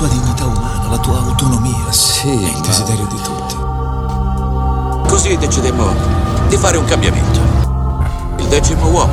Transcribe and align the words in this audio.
tua 0.00 0.08
dignità 0.08 0.46
umana, 0.46 0.88
la 0.88 0.96
tua 0.96 1.18
autonomia. 1.18 1.92
Sì, 1.92 2.28
è 2.28 2.32
il 2.32 2.60
desiderio 2.62 3.04
di 3.04 3.20
tutti. 3.20 3.54
Così 5.06 5.36
decidemmo 5.36 5.92
di 6.48 6.56
fare 6.56 6.78
un 6.78 6.86
cambiamento. 6.86 7.38
Il 8.38 8.46
decimo 8.46 8.88
uomo. 8.88 9.12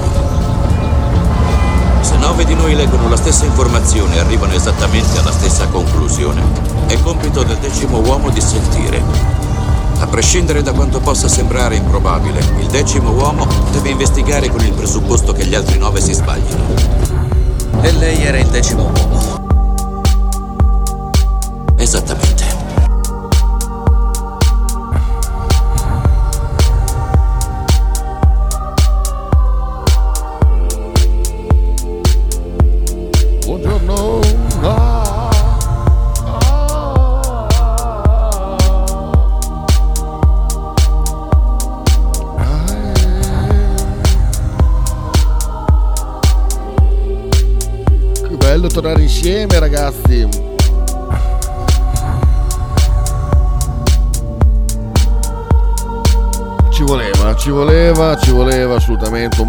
Se 2.00 2.15
nove 2.15 2.46
di 2.46 2.55
noi 2.55 2.73
leggono 2.73 3.10
la 3.10 3.18
stessa 3.18 3.44
informazione 3.44 4.15
e 4.15 4.20
arrivano 4.20 4.54
esattamente 4.54 5.20
alla 5.20 5.34
stessa 5.34 5.68
conclusione, 5.68 6.42
è 6.88 6.98
compito 7.02 7.44
del 7.44 7.58
decimo 7.58 7.98
uomo 7.98 8.30
di 8.30 8.40
sentire. 8.40 9.04
A 10.00 10.08
prescindere 10.08 10.64
da 10.64 10.72
quanto 10.72 11.02
possa 11.02 11.28
sembrare 11.28 11.76
improbabile, 11.76 12.40
il 12.60 12.68
decimo 12.68 13.12
uomo 13.12 13.46
deve 13.74 13.90
investigare 13.90 14.50
con 14.50 14.64
il 14.64 14.72
presupposto 14.72 15.34
che 15.34 15.46
gli 15.46 15.54
altri 15.54 15.80
nove 15.80 16.00
si 16.00 16.14
sbaglino. 16.14 16.64
E 17.82 17.92
lei 17.92 18.24
era 18.24 18.38
il 18.38 18.48
decimo 18.48 18.84
uomo. 18.84 19.37
Esattamente. 21.80 22.27
Buongiorno. 22.27 22.27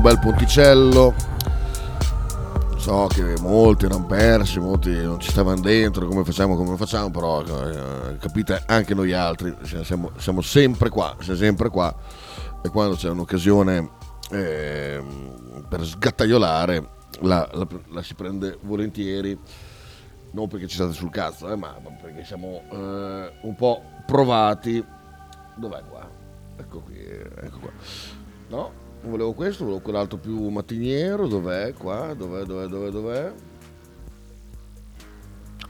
Bel 0.09 0.19
ponticello. 0.21 1.15
So 2.79 3.09
che 3.09 3.35
molti 3.41 3.85
erano 3.85 4.07
persi, 4.07 4.59
molti 4.59 4.91
non 4.91 5.21
ci 5.21 5.31
stavano 5.31 5.61
dentro, 5.61 6.07
come 6.07 6.25
facciamo, 6.25 6.57
come 6.57 6.77
facciamo, 6.79 7.11
però 7.11 7.43
eh, 7.43 8.17
capite 8.17 8.63
anche 8.67 8.95
noi 8.95 9.13
altri, 9.13 9.55
cioè, 9.65 9.85
siamo, 9.85 10.13
siamo 10.17 10.41
sempre 10.41 10.89
qua, 10.89 11.15
siamo 11.21 11.39
sempre 11.39 11.69
qua 11.69 11.95
e 12.63 12.69
quando 12.71 12.95
c'è 12.95 13.11
un'occasione 13.11 13.91
eh, 14.31 15.03
per 15.69 15.85
sgattaiolare 15.85 16.89
la, 17.21 17.47
la- 17.53 17.67
la 17.89 18.03
si 18.03 18.15
prende 18.15 18.57
volentieri, 18.63 19.39
non 20.31 20.49
perché 20.49 20.69
ci 20.69 20.77
state 20.77 20.95
sul 20.95 21.11
cazzo, 21.11 21.53
eh, 21.53 21.57
ma 21.57 21.77
perché 22.01 22.25
siamo 22.25 22.63
eh, 22.71 23.33
un 23.43 23.55
po' 23.55 23.83
provati. 24.07 24.83
Dov'è 25.57 25.83
qua? 25.87 26.09
Ecco 26.57 26.81
qui, 26.81 26.97
ecco 26.97 27.59
qua. 27.59 27.71
No, 28.49 28.87
volevo 29.03 29.33
questo, 29.33 29.65
volevo 29.65 29.83
quell'altro 29.83 30.19
più 30.19 30.49
mattiniero. 30.49 31.27
Dov'è 31.27 31.73
qua? 31.75 32.15
Dov'è, 32.15 32.45
dov'è, 32.45 32.67
dov'è, 32.67 32.91
dov'è? 32.91 33.33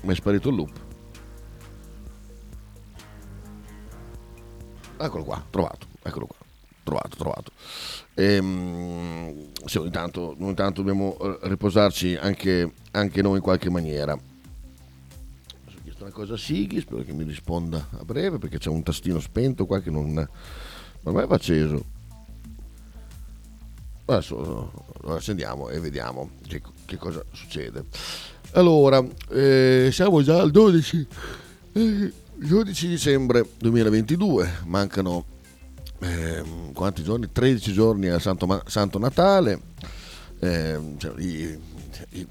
Mi 0.03 0.13
è 0.13 0.15
sparito 0.15 0.49
il 0.49 0.55
loop. 0.55 0.87
Eccolo 5.01 5.25
qua, 5.25 5.45
trovato, 5.49 5.87
eccolo 6.03 6.27
qua, 6.27 6.37
trovato, 6.83 7.17
trovato. 7.17 7.53
Ehm, 8.15 9.53
sì, 9.65 9.79
ogni 9.79 9.91
tanto, 9.91 10.35
ogni 10.41 10.55
tanto 10.55 10.83
dobbiamo 10.83 11.17
eh, 11.19 11.39
riposarci 11.43 12.17
anche, 12.17 12.73
anche 12.91 13.23
noi 13.23 13.37
in 13.37 13.43
qualche 13.43 13.71
maniera. 13.71 14.19
Una 16.01 16.11
cosa 16.11 16.35
a 16.35 16.37
Sighi, 16.39 16.81
spero 16.81 17.03
che 17.03 17.13
mi 17.13 17.25
risponda 17.25 17.89
a 17.91 18.05
breve 18.05 18.39
perché 18.39 18.59
c'è 18.59 18.71
un 18.71 18.83
tastino 18.85 19.19
spento 19.19 19.67
qua 19.67 19.81
che 19.81 19.91
non, 19.91 20.13
mi 20.13 21.13
va 21.13 21.27
acceso. 21.29 21.97
Adesso 24.11 24.73
lo 25.03 25.15
accendiamo 25.15 25.69
e 25.69 25.81
vediamo 25.81 26.31
che, 26.47 26.63
che 26.87 26.97
cosa 26.97 27.23
succede. 27.33 27.85
Allora, 28.53 29.05
eh, 29.31 29.91
siamo 29.93 30.23
già 30.23 30.41
al 30.41 30.51
12, 30.51 31.07
eh, 31.75 32.13
12 32.37 32.89
dicembre 32.89 33.47
2022, 33.59 34.61
mancano 34.65 35.25
ehm, 36.01 36.73
quanti 36.73 37.03
giorni? 37.03 37.29
13 37.31 37.73
giorni 37.75 38.09
a 38.09 38.19
Santo, 38.19 38.63
Santo 38.67 38.99
Natale, 38.99 39.61
Ehm, 40.41 40.97
cioè, 40.99 41.13
i, 41.21 41.59
i- 42.11 42.27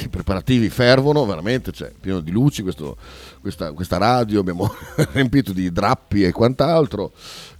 i 0.00 0.08
preparativi 0.08 0.70
fervono 0.70 1.26
veramente, 1.26 1.72
cioè, 1.72 1.92
pieno 2.00 2.20
di 2.20 2.30
luci 2.30 2.62
questo- 2.62 2.96
questa, 3.42 3.72
questa 3.72 3.98
radio, 3.98 4.40
abbiamo 4.40 4.72
riempito 5.12 5.52
di 5.52 5.70
drappi 5.70 6.24
e 6.24 6.32
quant'altro. 6.32 7.12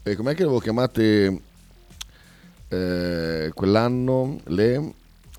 E 0.03 0.17
com'è 0.17 0.35
che 0.35 0.43
avevo 0.43 0.59
chiamate 0.59 1.41
eh, 2.75 3.53
quell'anno 3.55 4.41
le, 4.47 4.93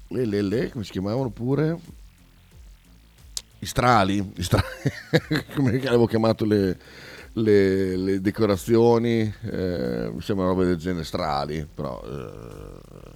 le, 0.09 0.25
le, 0.25 0.41
le, 0.41 0.71
come 0.71 0.83
si 0.83 0.91
chiamavano 0.91 1.29
pure? 1.29 1.77
I 3.59 3.65
strali, 3.65 4.33
i 4.35 4.43
stra- 4.43 4.63
come 5.55 5.77
avevo 5.85 6.05
chiamato 6.05 6.45
le, 6.45 6.77
le, 7.33 7.97
le 7.97 8.21
decorazioni, 8.21 9.21
eh, 9.21 10.09
mi 10.13 10.21
sembra 10.21 10.45
roba 10.45 10.63
del 10.63 10.77
genere, 10.77 11.03
strali, 11.03 11.67
però 11.73 12.01
eh, 12.05 13.11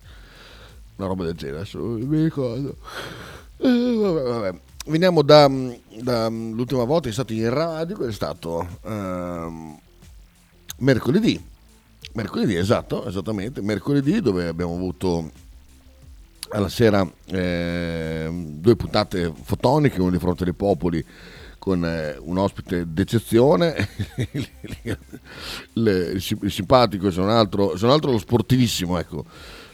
una 0.96 1.08
roba 1.08 1.24
del 1.26 1.36
genere, 1.36 1.60
adesso 1.60 1.78
non 1.78 2.00
mi 2.02 2.24
ricordo. 2.24 2.78
Eh, 3.58 3.96
vabbè, 3.96 4.22
vabbè. 4.24 4.60
Veniamo 4.86 5.22
da, 5.22 5.50
da- 6.02 6.30
l'ultima 6.30 6.84
volta 6.84 7.04
che 7.04 7.10
è 7.10 7.14
stato 7.14 7.34
in 7.34 7.50
radio, 7.50 8.06
è 8.08 8.12
stato 8.12 8.68
ehm, 8.84 9.78
mercoledì. 10.78 11.58
Mercoledì, 12.14 12.56
esatto, 12.56 13.08
esattamente, 13.08 13.62
mercoledì 13.62 14.20
dove 14.20 14.48
abbiamo 14.48 14.74
avuto 14.74 15.30
alla 16.50 16.70
sera 16.70 17.08
ehm, 17.28 18.46
due 18.60 18.76
puntate 18.76 19.32
fotoniche, 19.44 20.02
una 20.02 20.12
di 20.12 20.18
fronte 20.18 20.44
dei 20.44 20.54
popoli 20.54 21.06
con 21.60 21.86
eh, 21.86 22.18
un 22.20 22.38
ospite 22.38 22.86
d'eccezione, 22.92 23.88
il, 24.32 24.48
il 26.14 26.22
sim- 26.22 26.44
il 26.44 26.52
simpatico, 26.52 27.12
se 27.12 27.20
non 27.20 27.30
altro, 27.30 27.78
se 27.78 27.86
non 27.86 27.94
altro 27.94 28.12
lo 28.12 28.18
sportivissimo, 28.18 28.98
ecco, 28.98 29.26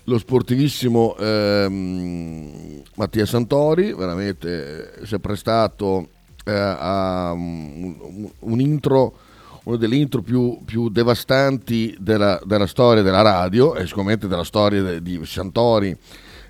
lo 0.04 0.18
sportivissimo 0.18 1.16
ehm, 1.18 2.82
Mattia 2.96 3.26
Santori, 3.26 3.94
veramente 3.94 5.00
eh, 5.00 5.06
si 5.06 5.16
è 5.16 5.20
prestato 5.20 6.10
eh, 6.44 6.52
a 6.54 7.32
un- 7.32 8.30
un 8.40 8.60
intro, 8.60 9.20
una 9.66 9.78
delle 9.78 9.96
intro 9.96 10.22
più, 10.22 10.60
più 10.66 10.90
devastanti 10.90 11.96
della, 12.00 12.40
della 12.46 12.68
storia 12.68 13.04
della 13.04 13.22
radio 13.22 13.76
e 13.76 13.86
sicuramente 13.86 14.28
della 14.28 14.44
storia 14.44 14.82
de- 14.82 15.02
di 15.02 15.20
Santori 15.26 15.96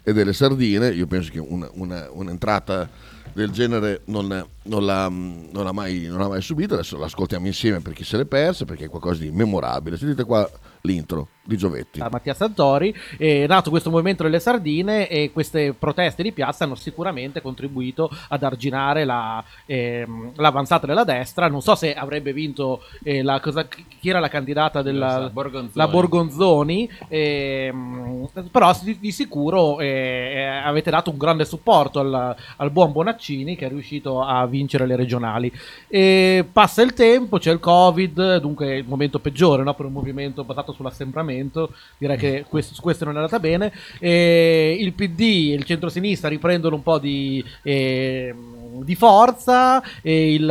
e 0.03 0.13
delle 0.13 0.33
sardine. 0.33 0.89
Io 0.89 1.07
penso 1.07 1.31
che 1.31 1.39
una- 1.39 1.69
una- 1.73 2.07
un'entrata 2.11 2.89
del 3.33 3.49
genere 3.51 4.01
non, 4.05 4.45
non 4.63 4.85
l'ha, 4.85 5.09
non 5.09 5.49
l'ha 5.63 5.71
mai, 5.71 6.05
non 6.07 6.19
l'ha 6.19 6.27
mai 6.27 6.41
subita. 6.41 6.75
Adesso 6.75 6.97
l'ascoltiamo 6.97 7.47
insieme 7.47 7.79
per 7.79 7.93
chi 7.93 8.03
se 8.03 8.17
l'è 8.17 8.25
persa, 8.25 8.65
perché 8.65 8.85
è 8.85 8.89
qualcosa 8.89 9.21
di 9.21 9.31
memorabile. 9.31 9.97
Sentite 9.97 10.23
qua 10.23 10.49
l'intro 10.85 11.27
di 11.45 11.57
Giovetti. 11.57 11.99
a 11.99 12.09
Mattia 12.11 12.33
Santori, 12.33 12.93
è 13.17 13.45
nato 13.47 13.69
questo 13.69 13.91
movimento 13.91 14.23
delle 14.23 14.39
sardine 14.39 15.07
e 15.07 15.31
queste 15.31 15.73
proteste 15.73 16.23
di 16.23 16.31
piazza 16.31 16.63
hanno 16.63 16.75
sicuramente 16.75 17.41
contribuito 17.41 18.09
ad 18.29 18.43
arginare 18.43 19.05
la, 19.05 19.43
ehm, 19.65 20.31
l'avanzata 20.35 20.87
della 20.87 21.03
destra. 21.03 21.47
Non 21.47 21.61
so 21.61 21.75
se 21.75 21.93
avrebbe 21.93 22.33
vinto 22.33 22.81
eh, 23.03 23.21
la, 23.21 23.39
cosa, 23.39 23.67
chi 23.67 24.09
era 24.09 24.19
la 24.19 24.27
candidata 24.27 24.81
della 24.81 25.25
so, 25.25 25.29
Borgonzoni. 25.29 25.71
la 25.73 25.87
Borgonzoni, 25.87 26.89
ehm, 27.07 28.27
però 28.51 28.75
di, 28.81 28.99
di 28.99 29.11
sicuro 29.11 29.79
eh, 29.79 30.45
avete 30.45 30.89
dato 30.89 31.11
un 31.11 31.17
grande 31.17 31.45
supporto 31.45 31.99
al, 31.99 32.35
al 32.57 32.71
buon 32.71 32.91
Bonaccini 32.91 33.55
che 33.55 33.67
è 33.67 33.69
riuscito 33.69 34.21
a 34.21 34.47
vincere 34.47 34.87
le 34.87 34.95
regionali. 34.95 35.51
E 35.87 36.45
passa 36.51 36.81
il 36.81 36.93
tempo, 36.93 37.37
c'è 37.37 37.51
il 37.51 37.59
Covid, 37.59 38.37
dunque 38.37 38.77
il 38.77 38.85
momento 38.87 39.19
peggiore 39.19 39.61
no, 39.61 39.75
per 39.75 39.85
un 39.85 39.93
movimento 39.93 40.43
basato 40.43 40.73
sull'assembramento. 40.75 41.73
Direi 41.97 42.17
che 42.17 42.45
questo, 42.47 42.73
su 42.73 42.81
questo 42.81 43.05
non 43.05 43.15
è 43.15 43.17
andata 43.17 43.39
bene. 43.39 43.71
E 43.99 44.77
il 44.79 44.93
PD 44.93 45.51
e 45.51 45.53
il 45.55 45.63
centrosinistra 45.63 46.29
riprendono 46.29 46.75
un 46.75 46.83
po' 46.83 46.99
di, 46.99 47.43
ehm, 47.63 48.83
di 48.83 48.95
forza. 48.95 49.81
E 50.01 50.33
il, 50.33 50.49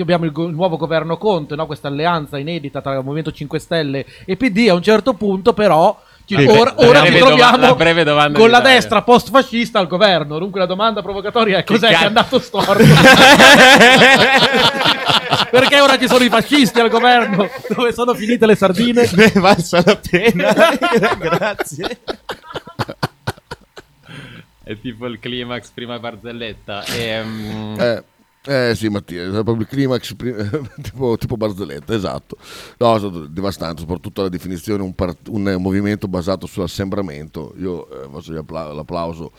abbiamo 0.00 0.24
il, 0.24 0.32
il 0.34 0.54
nuovo 0.54 0.76
governo 0.76 1.16
Conte, 1.16 1.54
no, 1.54 1.66
questa 1.66 1.88
alleanza 1.88 2.38
inedita 2.38 2.80
tra 2.80 2.92
il 2.92 3.04
Movimento 3.04 3.32
5 3.32 3.58
Stelle 3.58 4.04
e 4.24 4.36
PD. 4.36 4.68
A 4.68 4.74
un 4.74 4.82
certo 4.82 5.14
punto, 5.14 5.52
però. 5.52 5.98
Sì, 6.26 6.34
ora 6.34 6.74
ora 6.76 7.02
ci 7.04 7.12
doma- 7.12 7.26
troviamo 7.26 7.56
domanda 8.04 8.38
con 8.38 8.50
la 8.50 8.58
Dario. 8.58 8.74
destra 8.74 9.02
post-fascista 9.02 9.78
al 9.78 9.86
governo. 9.86 10.38
Dunque, 10.40 10.58
la 10.58 10.66
domanda 10.66 11.00
provocatoria 11.00 11.58
è: 11.58 11.64
cos'è 11.64 11.86
che, 11.86 11.92
cazzo- 11.92 12.02
è 12.04 12.06
andato 12.08 12.38
storto? 12.40 12.82
Perché 15.50 15.80
ora 15.80 15.96
ci 15.98 16.08
sono 16.08 16.24
i 16.24 16.28
fascisti 16.28 16.80
al 16.80 16.88
governo? 16.88 17.48
Dove 17.74 17.92
sono 17.92 18.14
finite 18.14 18.44
le 18.46 18.56
sardine? 18.56 19.08
Ne 19.16 19.32
è 19.32 19.38
valsa 19.38 19.82
la 19.84 19.96
pena. 19.96 20.52
Grazie. 21.18 21.98
È 24.62 24.78
tipo 24.80 25.06
il 25.06 25.18
climax 25.20 25.70
prima 25.72 25.98
barzelletta. 25.98 26.84
Ehm, 26.86 27.76
Eh, 27.78 28.02
Eh 28.48 28.76
sì, 28.76 28.88
Mattia, 28.88 29.24
è 29.24 29.30
proprio 29.30 29.56
il 29.56 29.66
climax 29.66 30.14
tipo, 30.80 31.16
tipo 31.16 31.36
barzelletta, 31.36 31.92
esatto. 31.94 32.36
No, 32.78 32.94
è 32.94 32.98
stato 32.98 33.26
devastante, 33.26 33.80
soprattutto 33.80 34.22
la 34.22 34.28
definizione, 34.28 34.84
un, 34.84 34.94
part- 34.94 35.26
un 35.28 35.56
movimento 35.58 36.06
basato 36.06 36.46
sull'assembramento. 36.46 37.54
Io 37.58 38.04
eh, 38.04 38.08
faccio 38.08 38.32
gli 38.32 38.36
appla- 38.36 38.72
l'applauso 38.72 39.32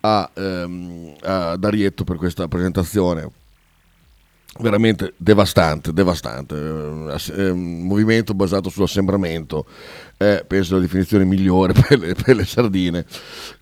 a, 0.00 0.30
ehm, 0.32 1.14
a 1.20 1.56
Darietto 1.56 2.04
per 2.04 2.16
questa 2.16 2.48
presentazione. 2.48 3.30
Veramente 4.60 5.12
devastante, 5.18 5.92
devastante. 5.92 6.54
Eh, 6.54 7.12
ass- 7.12 7.34
eh, 7.36 7.50
un 7.50 7.82
movimento 7.82 8.32
basato 8.32 8.70
sull'assembramento 8.70 9.66
è, 10.16 10.42
penso, 10.46 10.76
la 10.76 10.80
definizione 10.80 11.24
migliore 11.24 11.74
per 11.76 11.98
le, 11.98 12.14
per 12.14 12.34
le 12.34 12.46
sardine. 12.46 13.04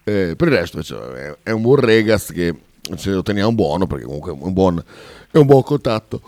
Eh, 0.04 0.34
per 0.37 0.46
il 0.46 0.54
resto, 0.54 0.76
invece, 0.76 1.38
è, 1.43 1.50
un 1.50 1.62
buon 1.62 1.81
Regas 1.81 2.31
che 2.31 2.54
ce 2.96 3.11
lo 3.11 3.23
teniamo 3.23 3.52
buono 3.52 3.87
perché 3.87 4.05
comunque 4.05 4.32
è 4.32 4.37
un 4.38 4.52
buon, 4.52 4.82
è 5.31 5.38
un 5.38 5.46
buon 5.46 5.62
contatto. 5.62 6.20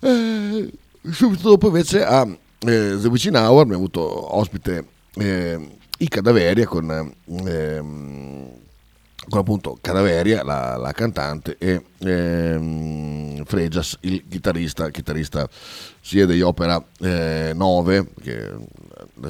Eh, 0.00 0.70
subito 1.10 1.48
dopo 1.48 1.68
invece 1.68 2.04
a 2.04 2.26
eh, 2.26 2.98
The 3.00 3.08
Witching 3.08 3.34
Hour 3.34 3.62
abbiamo 3.62 3.82
avuto 3.82 4.36
ospite 4.36 4.86
eh, 5.14 5.76
i 5.98 6.08
Cadaveria 6.08 6.66
con, 6.66 7.14
ehm, 7.26 8.50
con 9.28 9.38
appunto 9.38 9.78
Cadaveria, 9.80 10.42
la, 10.42 10.76
la 10.76 10.92
cantante, 10.92 11.56
e 11.58 11.82
ehm, 11.98 13.44
Fregias, 13.44 13.98
il 14.00 14.24
chitarrista, 14.28 14.90
chitarrista 14.90 15.48
sia 16.00 16.26
degli 16.26 16.40
Opera 16.40 16.82
eh, 17.00 17.52
9, 17.54 18.08
che 18.20 18.50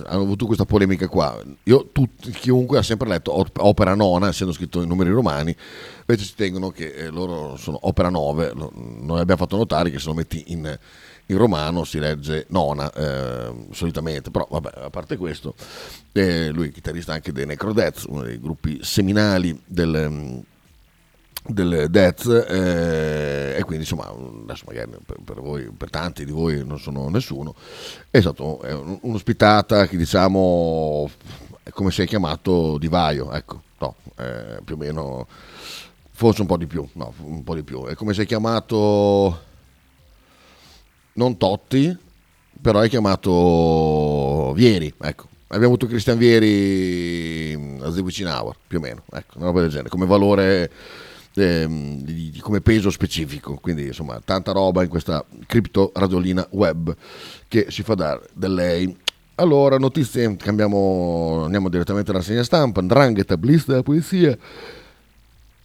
hanno 0.06 0.22
avuto 0.22 0.46
questa 0.46 0.64
polemica 0.64 1.08
qua. 1.08 1.38
Io, 1.64 1.88
tutti, 1.92 2.30
chiunque 2.30 2.78
ha 2.78 2.82
sempre 2.82 3.08
letto 3.08 3.38
op- 3.38 3.58
Opera 3.58 3.94
Nona, 3.94 4.28
essendo 4.28 4.52
scritto 4.52 4.80
in 4.80 4.88
numeri 4.88 5.10
romani, 5.10 5.54
invece 6.06 6.24
ci 6.24 6.34
tengono 6.34 6.70
che 6.70 6.92
eh, 6.92 7.08
loro 7.08 7.56
sono 7.56 7.78
Opera 7.82 8.08
9, 8.08 8.52
lo- 8.54 8.72
noi 8.74 9.20
abbiamo 9.20 9.40
fatto 9.40 9.56
notare 9.56 9.90
che 9.90 9.98
se 9.98 10.06
lo 10.06 10.14
metti 10.14 10.44
in, 10.46 10.78
in 11.26 11.38
romano 11.38 11.84
si 11.84 11.98
legge 11.98 12.46
nona 12.48 12.92
eh, 12.92 13.66
solitamente, 13.72 14.30
però 14.30 14.46
vabbè, 14.50 14.70
a 14.84 14.90
parte 14.90 15.16
questo, 15.16 15.54
eh, 16.12 16.50
lui 16.50 16.68
è 16.68 16.72
chitarrista 16.72 17.12
anche 17.12 17.32
dei 17.32 17.46
Necrodeath, 17.46 18.04
uno 18.08 18.22
dei 18.22 18.40
gruppi 18.40 18.80
seminali 18.82 19.58
del, 19.64 20.06
mm, 20.10 20.38
del 21.44 21.86
Death 21.90 22.26
eh, 22.48 23.56
e 23.56 23.62
quindi 23.64 23.84
insomma 23.84 24.08
adesso 24.08 24.64
magari 24.66 24.92
per, 25.04 25.16
per 25.24 25.40
voi 25.40 25.64
per 25.76 25.90
tanti 25.90 26.24
di 26.24 26.30
voi 26.30 26.64
non 26.64 26.78
sono 26.78 27.08
nessuno. 27.08 27.54
È 28.10 28.20
stato 28.20 28.60
è 28.60 28.72
un- 28.72 28.98
un'ospitata 29.02 29.86
che 29.88 29.96
diciamo 29.96 31.10
è 31.62 31.70
come 31.70 31.90
si 31.90 32.02
è 32.02 32.06
chiamato 32.06 32.78
Divaio 32.78 33.32
ecco 33.32 33.62
no, 33.78 33.96
eh, 34.18 34.60
più 34.64 34.74
o 34.74 34.78
meno 34.78 35.26
forse 36.12 36.42
un 36.42 36.46
po' 36.46 36.56
di 36.56 36.66
più 36.66 36.86
no 36.92 37.12
un 37.22 37.42
po' 37.42 37.54
di 37.56 37.62
più. 37.64 37.86
È 37.86 37.94
come 37.94 38.14
si 38.14 38.22
è 38.22 38.26
chiamato 38.26 39.50
non 41.14 41.36
Totti 41.36 41.96
però 42.60 42.80
è 42.80 42.88
chiamato 42.88 44.52
Vieri 44.54 44.92
ecco. 45.00 45.28
Abbiamo 45.48 45.74
avuto 45.74 45.86
Cristian 45.86 46.16
Vieri 46.16 47.54
mm, 47.56 47.82
a 47.82 47.88
Witching 47.88 48.28
Hour 48.28 48.56
più 48.66 48.78
o 48.78 48.80
meno 48.80 49.02
ecco 49.12 49.36
una 49.36 49.46
roba 49.46 49.60
del 49.60 49.70
genere 49.70 49.88
come 49.88 50.06
valore 50.06 50.70
ehm, 51.34 52.02
di- 52.02 52.30
di- 52.30 52.40
come 52.40 52.60
peso 52.60 52.90
specifico. 52.90 53.54
Quindi 53.56 53.86
insomma 53.86 54.20
tanta 54.24 54.52
roba 54.52 54.82
in 54.82 54.88
questa 54.88 55.24
cripto 55.46 55.92
radiolina 55.94 56.46
web 56.50 56.94
che 57.48 57.66
si 57.68 57.82
fa 57.82 57.94
dare 57.94 58.28
da 58.32 58.48
lei. 58.48 58.96
Allora 59.36 59.76
notizie 59.78 60.36
cambiamo 60.36 61.42
andiamo 61.44 61.68
direttamente 61.68 62.10
alla 62.10 62.22
segna 62.22 62.42
stampa. 62.44 62.80
Ndrangheta 62.80 63.36
blitz 63.36 63.66
della 63.66 63.82
polizia 63.82 64.36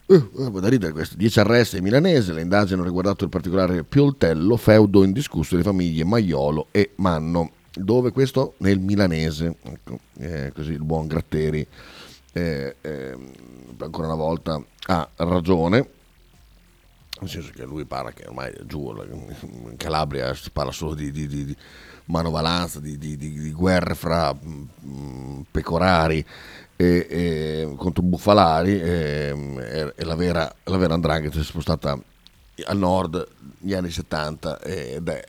Uh, 0.07 0.59
da 0.61 0.69
ridere 0.69 0.93
questo. 0.93 1.17
10 1.17 1.39
arresti 1.41 1.81
milanese, 1.81 2.31
le 2.31 2.41
indagini 2.41 2.75
hanno 2.75 2.85
riguardato 2.85 3.25
in 3.25 3.29
particolare 3.29 3.83
Pioltello, 3.83 4.55
feudo 4.55 5.03
indiscusso 5.03 5.55
delle 5.55 5.67
famiglie 5.67 6.05
Maiolo 6.05 6.67
e 6.71 6.91
Manno. 6.95 7.51
Dove 7.73 8.11
questo? 8.11 8.53
Nel 8.59 8.79
milanese. 8.79 9.57
Ecco, 9.61 9.99
eh, 10.19 10.51
così 10.55 10.71
il 10.71 10.83
buon 10.83 11.07
Gratteri 11.07 11.67
eh, 12.31 12.75
eh, 12.79 13.17
ancora 13.79 14.07
una 14.07 14.15
volta 14.15 14.63
ha 14.85 15.09
ragione. 15.17 15.89
Nel 17.19 17.29
senso 17.29 17.51
che 17.53 17.65
lui 17.65 17.83
parla 17.85 18.11
che 18.11 18.25
ormai 18.27 18.53
giù, 18.65 18.93
in 19.01 19.75
Calabria 19.75 20.33
si 20.35 20.51
parla 20.51 20.71
solo 20.71 20.93
di, 20.93 21.11
di- 21.11 21.27
di- 21.27 21.45
di 21.45 21.55
manovalanza, 22.05 22.79
di, 22.79 23.51
guerre 23.53 23.95
fra 23.95 24.33
mm, 24.33 25.41
pecorari 25.51 26.25
e, 26.77 27.07
e 27.09 27.73
contro 27.75 28.03
bufalari 28.03 28.79
e, 28.79 29.93
e- 29.95 30.05
la 30.05 30.15
vera, 30.15 30.53
la 30.65 30.77
vera 30.77 30.93
Andrangheta 30.93 31.33
si 31.33 31.41
è 31.41 31.43
spostata 31.43 31.99
al 32.65 32.77
nord 32.77 33.27
negli 33.59 33.73
anni 33.73 33.89
70 33.89 34.61
ed 34.61 35.07
è 35.09 35.23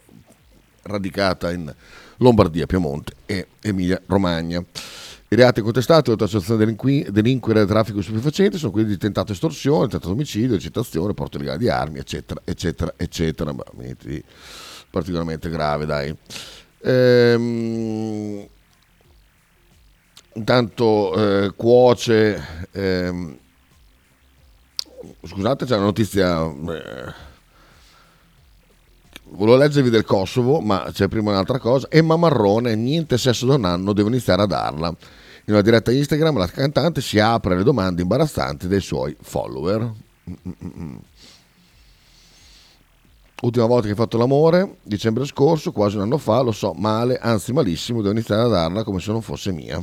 radicata 0.82 1.50
in 1.50 1.74
Lombardia, 2.18 2.66
Piemonte 2.66 3.14
e 3.26 3.48
Emilia 3.60 4.00
Romagna. 4.06 4.62
I 5.30 5.36
reati 5.36 5.60
contestati 5.60 6.10
oltre 6.10 6.24
all'associazione 6.24 6.60
delinqui- 6.60 7.10
delinquere 7.10 7.62
e 7.62 7.66
traffico 7.66 7.98
di 7.98 8.04
stupefacenti 8.04 8.56
sono 8.56 8.72
quelli 8.72 8.88
di 8.88 8.96
tentato 8.96 9.32
estorsione, 9.32 9.88
tentato 9.88 10.10
omicidio, 10.10 10.54
incitazione, 10.54 11.12
porto 11.12 11.36
illegale 11.36 11.58
di 11.58 11.68
armi, 11.68 11.98
eccetera, 11.98 12.40
eccetera, 12.44 12.94
eccetera. 12.96 13.52
Ma 13.52 13.62
niente 13.76 14.08
di 14.08 14.24
particolarmente 14.90 15.50
grave, 15.50 15.84
dai. 15.84 16.16
Ehm, 16.80 18.48
intanto 20.38 21.14
eh, 21.44 21.52
cuoce... 21.54 22.68
ehm, 22.72 23.38
scusate, 25.24 25.66
c'è 25.66 25.76
una 25.76 25.84
notizia... 25.84 26.44
eh, 26.46 27.26
Volevo 29.30 29.58
leggervi 29.58 29.90
del 29.90 30.06
Kosovo, 30.06 30.60
ma 30.60 30.88
c'è 30.90 31.06
prima 31.06 31.32
un'altra 31.32 31.58
cosa. 31.58 31.88
Emma 31.90 32.16
Marrone, 32.16 32.74
niente 32.74 33.18
sesso 33.18 33.44
da 33.44 33.56
un 33.56 33.66
anno, 33.66 33.92
devo 33.92 34.08
iniziare 34.08 34.40
a 34.40 34.46
darla. 34.46 34.88
In 34.88 35.52
una 35.52 35.60
diretta 35.60 35.92
Instagram 35.92 36.38
la 36.38 36.46
cantante 36.46 37.02
si 37.02 37.18
apre 37.18 37.52
alle 37.52 37.62
domande 37.62 38.00
imbarazzanti 38.00 38.66
dei 38.68 38.80
suoi 38.80 39.14
follower. 39.20 39.92
Ultima 43.42 43.66
volta 43.66 43.86
che 43.86 43.92
ho 43.92 43.96
fatto 43.96 44.16
l'amore, 44.16 44.78
dicembre 44.82 45.26
scorso, 45.26 45.72
quasi 45.72 45.96
un 45.96 46.02
anno 46.02 46.16
fa, 46.16 46.40
lo 46.40 46.52
so, 46.52 46.72
male, 46.72 47.18
anzi 47.18 47.52
malissimo, 47.52 48.00
devo 48.00 48.14
iniziare 48.14 48.42
a 48.42 48.48
darla 48.48 48.82
come 48.82 48.98
se 48.98 49.12
non 49.12 49.20
fosse 49.20 49.52
mia. 49.52 49.78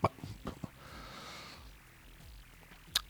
Ma, 0.00 0.10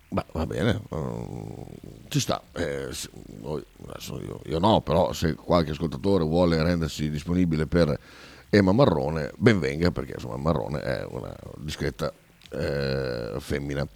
ma 0.09 0.25
va 0.45 0.55
bene, 0.55 0.81
eh, 0.91 2.01
ci 2.09 2.21
sta. 2.21 2.43
Eh, 2.53 2.89
io, 3.43 4.41
io 4.45 4.59
no, 4.59 4.81
però 4.83 5.13
se 5.13 5.35
qualche 5.35 5.73
ascoltatore 5.73 6.25
vuole 6.25 6.63
rendersi 6.63 7.11
disponibile 7.11 7.67
per 7.67 7.99
Emma 8.51 8.73
Marrone, 8.73 9.33
ben 9.37 9.59
venga, 9.59 9.91
perché 9.91 10.13
insomma 10.15 10.37
Marrone 10.37 10.81
è 10.81 11.07
una 11.09 11.35
discreta 11.57 12.13
eh, 12.51 13.35
femmina. 13.39 13.87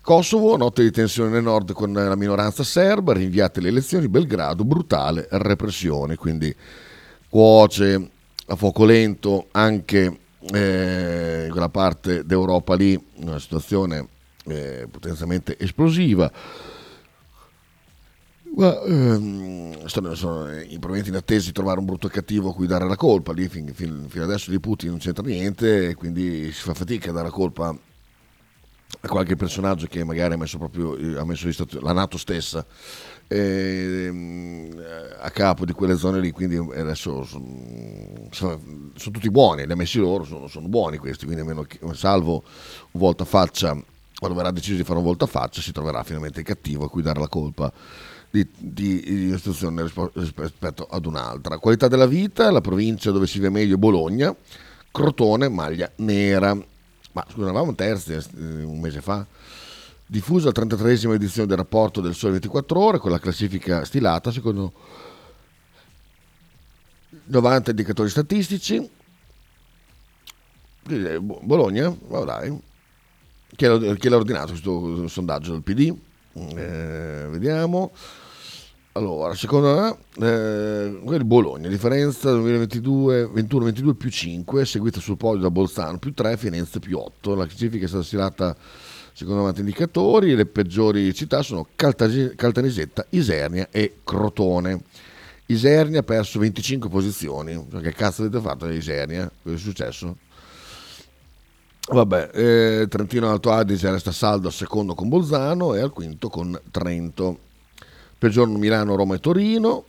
Kosovo, 0.00 0.56
notte 0.56 0.82
di 0.82 0.90
tensione 0.90 1.30
nel 1.30 1.42
nord 1.42 1.72
con 1.72 1.92
la 1.92 2.16
minoranza 2.16 2.62
serba, 2.62 3.12
rinviate 3.12 3.60
le 3.60 3.68
elezioni, 3.68 4.08
Belgrado, 4.08 4.64
brutale 4.64 5.26
repressione, 5.30 6.16
quindi 6.16 6.54
cuoce 7.28 8.10
a 8.46 8.56
fuoco 8.56 8.86
lento 8.86 9.48
anche 9.50 10.20
eh, 10.50 11.44
in 11.44 11.50
quella 11.50 11.68
parte 11.68 12.24
d'Europa 12.24 12.74
lì, 12.74 12.98
una 13.16 13.38
situazione 13.38 14.08
eh, 14.50 14.86
potenzialmente 14.90 15.56
esplosiva. 15.58 16.30
Ma, 18.56 18.80
ehm, 18.82 19.86
sono, 19.86 20.14
sono 20.14 20.50
i 20.60 20.78
proventi 20.80 21.10
inattesi 21.10 21.48
di 21.48 21.52
trovare 21.52 21.78
un 21.78 21.84
brutto 21.84 22.08
cattivo 22.08 22.50
a 22.50 22.54
cui 22.54 22.66
dare 22.66 22.86
la 22.88 22.96
colpa. 22.96 23.32
Lì 23.32 23.48
fin, 23.48 23.72
fin- 23.72 24.06
fino 24.08 24.24
adesso 24.24 24.50
di 24.50 24.58
Putin 24.58 24.90
non 24.90 24.98
c'entra 24.98 25.24
niente 25.24 25.90
e 25.90 25.94
quindi 25.94 26.50
si 26.52 26.62
fa 26.62 26.74
fatica 26.74 27.10
a 27.10 27.12
dare 27.12 27.26
la 27.26 27.32
colpa 27.32 27.76
a 29.00 29.06
qualche 29.08 29.36
personaggio 29.36 29.86
che 29.86 30.02
magari 30.02 30.32
ha 30.34 30.36
messo 30.38 30.56
proprio 30.56 30.96
ha 31.20 31.24
messo 31.24 31.52
Stati- 31.52 31.78
la 31.80 31.92
Nato 31.92 32.16
stessa 32.16 32.64
ehm, 33.28 34.82
a 35.20 35.30
capo 35.30 35.64
di 35.64 35.72
quelle 35.72 35.96
zone 35.96 36.20
lì. 36.20 36.30
Quindi 36.32 36.56
adesso 36.56 37.22
sono, 37.24 38.28
sono- 38.30 38.60
sono 38.96 39.14
tutti 39.14 39.30
buoni, 39.30 39.66
li 39.66 39.72
ha 39.72 39.76
messi 39.76 39.98
loro, 39.98 40.24
sono, 40.24 40.46
sono 40.48 40.68
buoni 40.68 40.96
questi. 40.96 41.26
Quindi, 41.26 41.42
a 41.42 41.46
meno 41.46 41.62
che, 41.62 41.78
salvo 41.92 42.42
un 42.92 43.00
voltafaccia, 43.00 43.76
quando 44.18 44.36
verrà 44.36 44.50
deciso 44.50 44.76
di 44.76 44.84
fare 44.84 44.98
un 44.98 45.04
voltafaccia, 45.04 45.60
si 45.60 45.70
troverà 45.72 46.02
finalmente 46.02 46.40
il 46.40 46.46
cattivo 46.46 46.86
a 46.86 46.90
cui 46.90 47.02
dare 47.02 47.20
la 47.20 47.28
colpa 47.28 47.72
di, 48.30 48.46
di, 48.56 49.00
di 49.00 49.32
istituzione 49.32 49.82
rispo- 49.82 50.10
rispetto 50.14 50.86
ad 50.90 51.06
un'altra. 51.06 51.58
Qualità 51.58 51.86
della 51.86 52.06
vita, 52.06 52.50
la 52.50 52.60
provincia 52.60 53.12
dove 53.12 53.26
si 53.26 53.38
vive 53.38 53.50
meglio 53.50 53.76
è 53.76 53.78
Bologna, 53.78 54.34
Crotone, 54.90 55.48
maglia 55.48 55.90
nera. 55.96 56.52
Ma 56.54 57.26
scusa, 57.30 57.48
eravamo 57.48 57.74
terzi 57.74 58.12
eh, 58.12 58.22
un 58.64 58.80
mese 58.80 59.00
fa? 59.00 59.24
Diffusa 60.04 60.50
la 60.52 60.64
33esima 60.64 61.14
edizione 61.14 61.46
del 61.46 61.56
rapporto 61.58 62.00
del 62.00 62.14
Sole 62.14 62.32
24 62.32 62.80
Ore 62.80 62.98
con 62.98 63.10
la 63.10 63.18
classifica 63.18 63.84
stilata 63.84 64.32
secondo 64.32 64.72
90 67.24 67.70
indicatori 67.70 68.08
statistici. 68.08 68.90
Bologna, 71.20 71.94
ma 72.08 72.20
dai. 72.20 72.58
Chi 73.56 73.64
l'ha, 74.08 74.16
ordinato 74.16 74.48
questo 74.48 75.08
sondaggio 75.08 75.52
del 75.52 75.62
PD? 75.62 75.94
Eh, 76.34 77.26
vediamo. 77.30 77.92
Allora, 78.92 79.34
secondo 79.34 79.96
me, 80.16 80.26
eh, 80.26 81.24
Bologna, 81.24 81.68
differenza 81.68 82.30
2022, 82.32 83.26
21-22 83.26 83.94
più 83.94 84.10
5, 84.10 84.64
seguita 84.66 85.00
sul 85.00 85.16
podio 85.16 85.42
da 85.42 85.50
Bolzano 85.50 85.98
più 85.98 86.12
3, 86.12 86.36
Firenze 86.36 86.80
più 86.80 86.98
8. 86.98 87.34
La 87.34 87.46
classifica 87.46 87.84
è 87.84 87.88
stata 87.88 88.02
stilata 88.02 88.56
secondo 89.12 89.42
quanti 89.42 89.60
indicatori, 89.60 90.34
le 90.34 90.46
peggiori 90.46 91.12
città 91.14 91.42
sono 91.42 91.66
Caltagi- 91.74 92.34
Caltanissetta, 92.36 93.06
Isernia 93.10 93.68
e 93.70 93.98
Crotone. 94.04 94.82
Isernia 95.46 96.00
ha 96.00 96.02
perso 96.02 96.38
25 96.38 96.88
posizioni, 96.90 97.66
Cioè, 97.70 97.80
che 97.80 97.92
cazzo 97.92 98.22
avete 98.22 98.40
fatto 98.40 98.66
a 98.66 98.72
Isernia? 98.72 99.30
Cosa 99.42 99.54
è 99.54 99.58
successo? 99.58 100.16
Vabbè, 101.90 102.30
eh, 102.34 102.86
Trentino 102.86 103.30
Alto 103.30 103.50
Adige 103.50 103.90
resta 103.90 104.12
saldo 104.12 104.48
al 104.48 104.52
secondo 104.52 104.94
con 104.94 105.08
Bolzano 105.08 105.74
e 105.74 105.80
al 105.80 105.90
quinto 105.90 106.28
con 106.28 106.58
Trento. 106.70 107.38
Peggiorano 108.18 108.58
Milano, 108.58 108.94
Roma 108.94 109.14
e 109.14 109.20
Torino. 109.20 109.84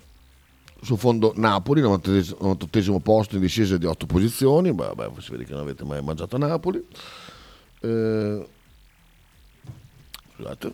Su 0.81 0.95
fondo 0.95 1.33
Napoli, 1.35 1.81
98 1.81 2.99
posto 2.99 3.35
in 3.35 3.41
discesa 3.41 3.75
di 3.75 3.85
8 3.85 4.05
posizioni. 4.05 4.73
Vabbè, 4.73 5.09
si 5.19 5.31
vede 5.31 5.43
che 5.43 5.51
non 5.51 5.61
avete 5.61 5.83
mai 5.83 6.01
mangiato 6.01 6.37
Napoli. 6.37 6.81
Eh, 7.81 8.47
scusate. 10.35 10.73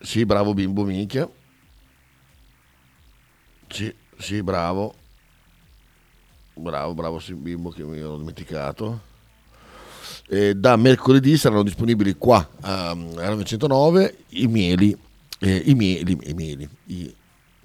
Sì, 0.00 0.24
bravo 0.24 0.54
bimbo 0.54 0.84
minchia. 0.84 1.28
Sì, 3.68 3.94
sì, 4.16 4.42
bravo. 4.42 4.94
Bravo, 6.58 6.94
bravo 6.94 7.18
sì, 7.18 7.34
bimbo 7.34 7.68
che 7.68 7.82
mi 7.84 7.98
ero 7.98 8.16
dimenticato. 8.16 9.00
E 10.26 10.54
da 10.54 10.76
mercoledì 10.76 11.36
saranno 11.36 11.62
disponibili 11.62 12.14
qua 12.16 12.48
a 12.62 12.96
Radio 13.14 13.42
109 13.44 14.16
i 14.30 14.46
mieli, 14.46 14.96
eh, 15.40 15.62
i 15.66 15.74
mieli, 15.74 16.18
i 16.22 16.32
mieli, 16.32 16.68
i, 16.86 17.14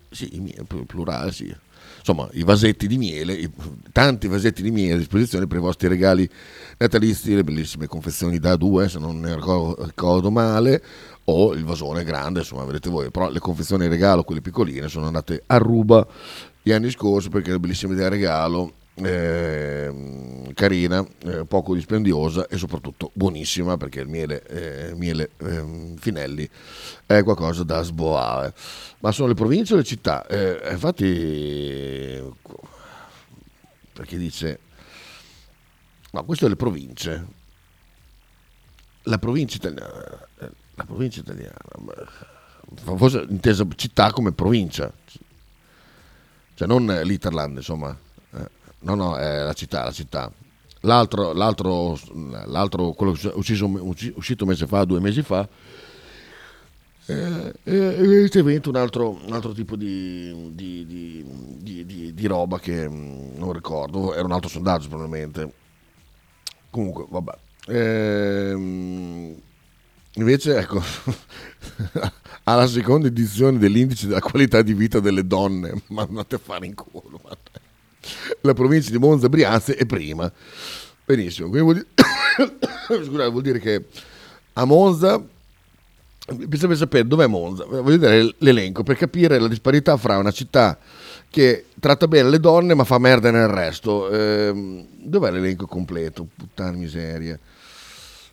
sì, 0.10 0.36
i 0.36 0.40
mieli, 0.42 0.66
plurale, 0.86 1.32
sì. 1.32 1.56
Insomma, 2.00 2.28
i 2.34 2.44
vasetti 2.44 2.86
di 2.88 2.98
miele, 2.98 3.34
i- 3.34 3.50
tanti 3.94 4.28
vasetti 4.28 4.62
di 4.62 4.72
miele 4.72 4.96
a 4.96 4.98
disposizione 4.98 5.48
per 5.48 5.58
i 5.58 5.62
vostri 5.62 5.88
regali 5.88 6.30
natalizi, 6.78 7.34
le 7.34 7.44
bellissime 7.46 7.88
confezioni 7.88 8.40
da 8.40 8.58
due, 8.58 8.90
se 8.90 9.00
non 9.00 9.22
ne 9.22 9.36
ricordo, 9.36 9.86
ricordo 9.86 10.30
male, 10.32 10.84
o 11.26 11.54
il 11.54 11.64
vasone 11.64 12.04
grande, 12.04 12.40
insomma, 12.40 12.66
vedete 12.66 12.90
voi. 12.90 13.10
Però 13.10 13.30
le 13.30 13.40
confezioni 13.40 13.88
regalo, 13.88 14.24
quelle 14.24 14.42
piccoline, 14.42 14.90
sono 14.90 15.06
andate 15.06 15.44
a 15.46 15.58
ruba 15.58 16.06
gli 16.62 16.72
anni 16.74 16.92
scorsi 16.92 17.30
perché 17.30 17.48
è 17.48 17.52
una 17.52 17.60
bellissima 17.60 17.94
idea 17.94 18.10
regalo 18.10 18.74
ehm, 19.06 20.54
carina, 20.54 21.06
eh, 21.26 21.46
poco 21.46 21.74
dispendiosa 21.74 22.48
e 22.48 22.58
soprattutto 22.58 23.12
buonissima 23.14 23.78
perché 23.78 24.02
il 24.02 24.08
miele, 24.08 24.44
eh, 24.48 24.94
miele 24.96 25.32
ehm, 25.38 25.96
Finelli 25.98 26.50
è 27.06 27.24
qualcosa 27.24 27.64
da 27.64 27.82
sboare. 27.82 28.54
Ma 29.00 29.12
sono 29.12 29.30
le 29.30 29.34
province 29.34 29.74
o 29.74 29.78
le 29.78 29.84
città? 29.84 30.26
Eh, 30.28 30.72
infatti, 30.72 32.22
perché 33.94 34.18
dice, 34.18 34.60
no, 36.12 36.24
questo 36.24 36.46
è 36.46 36.50
le 36.50 36.56
province. 36.56 37.40
La 39.04 39.18
provincia 39.18 39.58
italiana, 39.58 40.28
eh, 40.40 40.52
la 40.76 40.84
provincia 40.86 41.22
italiana, 41.22 41.58
ma- 41.80 42.98
forse 42.98 43.26
intesa 43.28 43.66
città 43.76 44.12
come 44.12 44.32
provincia, 44.32 44.92
cioè 46.54 46.68
non 46.68 46.86
l'Iterland, 47.04 47.58
insomma. 47.58 47.98
Eh, 48.82 48.86
No, 48.86 48.96
no, 48.96 49.16
è 49.18 49.44
la 49.44 49.54
città, 49.54 49.84
la 49.84 49.92
città. 49.92 50.32
L'altro, 50.82 51.34
l'altro, 51.34 51.98
l'altro 52.48 52.92
quello 52.94 53.12
ucciso, 53.36 53.68
usci- 53.86 54.12
uscito 54.16 54.44
un 54.44 54.50
mese 54.50 54.66
fa, 54.66 54.84
due 54.84 55.00
mesi 55.00 55.22
fa, 55.22 55.48
eh, 57.08 57.52
è 57.64 57.70
evidentemente 57.72 58.70
un 58.70 58.76
altro, 58.76 59.20
un 59.26 59.34
altro 59.34 59.54
tipo 59.54 59.76
di, 59.76 60.52
di- 60.54 60.86
di- 60.86 62.14
di- 62.14 62.28
roba 62.28 62.60
che 62.60 62.88
mm, 62.88 63.38
non 63.38 63.52
ricordo, 63.54 64.14
era 64.14 64.24
un 64.24 64.32
altro 64.32 64.50
sondaggio 64.50 64.88
probabilmente. 64.88 65.52
Comunque, 66.70 67.06
vabbè. 67.10 67.38
Ehm, 67.68 69.36
invece, 70.14 70.58
ecco, 70.58 70.82
alla 72.44 72.68
seconda 72.68 73.08
edizione 73.08 73.58
dell'indice 73.58 74.08
della 74.08 74.22
qualità 74.22 74.62
di 74.62 74.74
vita 74.74 75.00
delle 75.00 75.26
donne, 75.28 75.82
ma 75.90 76.04
andate 76.04 76.36
a 76.36 76.40
fare 76.40 76.66
in 76.66 76.76
culo. 76.76 77.20
ma- 77.24 77.38
La 78.42 78.54
provincia 78.54 78.90
di 78.90 78.98
Monza 78.98 79.30
Brianza 79.30 79.74
è 79.74 79.86
prima. 79.86 80.32
Benissimo, 81.06 81.50
quindi 81.50 81.72
vuol 81.72 81.76
dire, 81.76 82.56
scusate, 83.06 83.30
vuol 83.30 83.44
dire 83.44 83.60
che 83.60 83.86
a 84.54 84.66
Monza 84.66 85.22
bisogna 86.34 86.76
sapere 86.76 87.08
dov'è 87.08 87.28
Monza, 87.28 87.66
voglio 87.66 87.98
dire 87.98 88.36
l'elenco 88.38 88.84
per 88.84 88.96
capire 88.96 89.40
la 89.40 89.48
disparità 89.48 89.98
fra 89.98 90.18
una 90.18 90.32
città 90.32 90.78
che 91.30 91.66
tratta 91.80 92.08
bene 92.08 92.30
le 92.30 92.40
donne 92.40 92.74
ma 92.74 92.84
fa 92.84 92.98
merda 92.98 93.32
nel 93.32 93.48
resto. 93.48 94.10
Ehm, 94.10 94.86
dov'è 94.92 95.32
l'elenco 95.32 95.66
completo? 95.66 96.28
Puttana 96.36 96.72
miseria. 96.72 97.40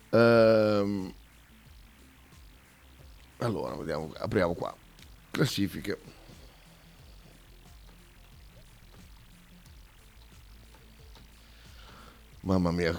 Ehm, 0.09 1.13
allora, 3.37 3.75
vediamo, 3.75 4.11
apriamo 4.17 4.53
qua. 4.53 4.75
Classifiche. 5.31 5.97
Mamma 12.41 12.71
mia. 12.71 12.95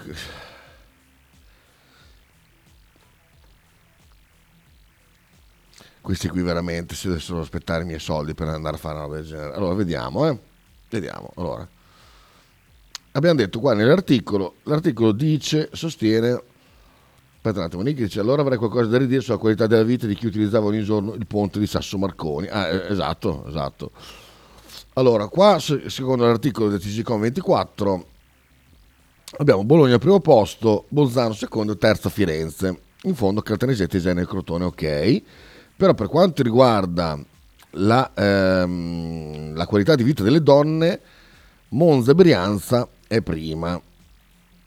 Questi 6.00 6.28
qui 6.28 6.42
veramente 6.42 6.94
si 6.94 7.08
dovessero 7.08 7.40
aspettare 7.40 7.82
i 7.82 7.86
miei 7.86 8.00
soldi 8.00 8.34
per 8.34 8.48
andare 8.48 8.76
a 8.76 8.78
fare 8.78 8.94
una 8.96 9.04
roba 9.04 9.16
del 9.16 9.26
genere. 9.26 9.54
Allora, 9.54 9.74
vediamo, 9.74 10.28
eh. 10.28 10.38
Vediamo, 10.88 11.30
allora. 11.36 11.68
Abbiamo 13.12 13.36
detto 13.36 13.60
qua 13.60 13.74
nell'articolo, 13.74 14.56
l'articolo 14.64 15.12
dice, 15.12 15.68
sostiene, 15.72 16.30
aspetta 17.36 17.58
un 17.58 17.64
attimo, 17.64 17.82
Nick 17.82 17.98
dice, 17.98 18.20
allora 18.20 18.42
avrei 18.42 18.56
qualcosa 18.56 18.86
da 18.88 18.98
ridire 18.98 19.20
sulla 19.20 19.36
qualità 19.36 19.66
della 19.66 19.82
vita 19.82 20.06
di 20.06 20.14
chi 20.14 20.26
utilizzava 20.26 20.66
ogni 20.66 20.84
giorno 20.84 21.14
il 21.14 21.26
ponte 21.26 21.58
di 21.58 21.66
Sasso 21.66 21.98
Marconi. 21.98 22.46
Ah, 22.48 22.68
eh, 22.68 22.86
esatto, 22.92 23.46
esatto. 23.48 23.90
Allora, 24.94 25.28
qua, 25.28 25.58
se- 25.58 25.90
secondo 25.90 26.24
l'articolo 26.24 26.68
del 26.70 26.80
TGCOM 26.80 27.20
24, 27.20 28.06
abbiamo 29.38 29.64
Bologna 29.64 29.94
al 29.94 30.00
primo 30.00 30.20
posto, 30.20 30.86
Bolzano 30.88 31.32
secondo, 31.32 31.76
terza 31.76 32.08
Firenze. 32.08 32.82
In 33.04 33.14
fondo 33.14 33.40
Caltanissetta 33.40 33.96
e 33.96 34.00
Genere 34.00 34.26
Crotone, 34.26 34.64
ok. 34.64 35.22
Però 35.76 35.94
per 35.94 36.08
quanto 36.08 36.42
riguarda 36.42 37.18
la, 37.72 38.10
ehm, 38.14 39.54
la 39.54 39.66
qualità 39.66 39.94
di 39.94 40.02
vita 40.02 40.22
delle 40.22 40.42
donne, 40.42 41.00
Monza 41.68 42.10
e 42.10 42.14
Brianza 42.14 42.86
è 43.06 43.22
prima. 43.22 43.80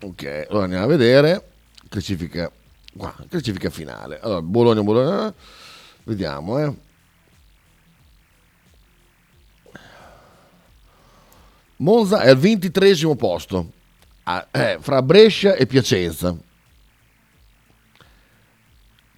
Ok, 0.02 0.48
allora 0.50 0.64
andiamo 0.64 0.86
a 0.86 0.88
vedere. 0.88 1.50
Classifica, 1.90 2.52
qua, 2.98 3.14
classifica 3.30 3.70
finale. 3.70 4.20
Allora, 4.22 4.42
Bologna, 4.42 4.82
Bologna, 4.82 5.34
vediamo, 6.04 6.60
eh. 6.60 6.74
Monza 11.78 12.22
è 12.22 12.30
al 12.30 12.38
ventitresimo 12.38 13.16
posto, 13.16 13.72
ah, 14.24 14.48
eh, 14.52 14.78
fra 14.80 15.02
Brescia 15.02 15.56
e 15.56 15.66
Piacenza. 15.66 16.36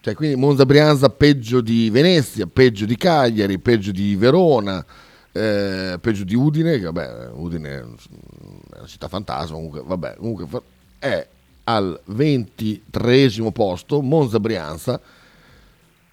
Cioè, 0.01 0.13
quindi 0.13 0.35
Monza 0.35 0.65
Brianza 0.65 1.09
peggio 1.09 1.61
di 1.61 1.89
Venezia, 1.89 2.45
peggio 2.45 2.85
di 2.85 2.95
Cagliari, 2.95 3.57
peggio 3.57 3.91
di 3.91 4.15
Verona, 4.15 4.85
eh, 5.31 5.97
peggio 5.99 6.23
di 6.23 6.35
Udine, 6.35 6.77
che 6.77 6.85
vabbè, 6.85 7.29
Udine 7.33 7.69
è 7.69 7.81
una 7.81 8.85
città 8.85 9.07
fantasma, 9.07 9.55
comunque, 9.55 9.81
vabbè, 9.83 10.15
comunque 10.17 10.61
è 10.99 11.27
al 11.63 11.99
ventitresimo 12.05 13.51
posto, 13.51 14.01
Monza 14.01 14.39
Brianza, 14.39 15.01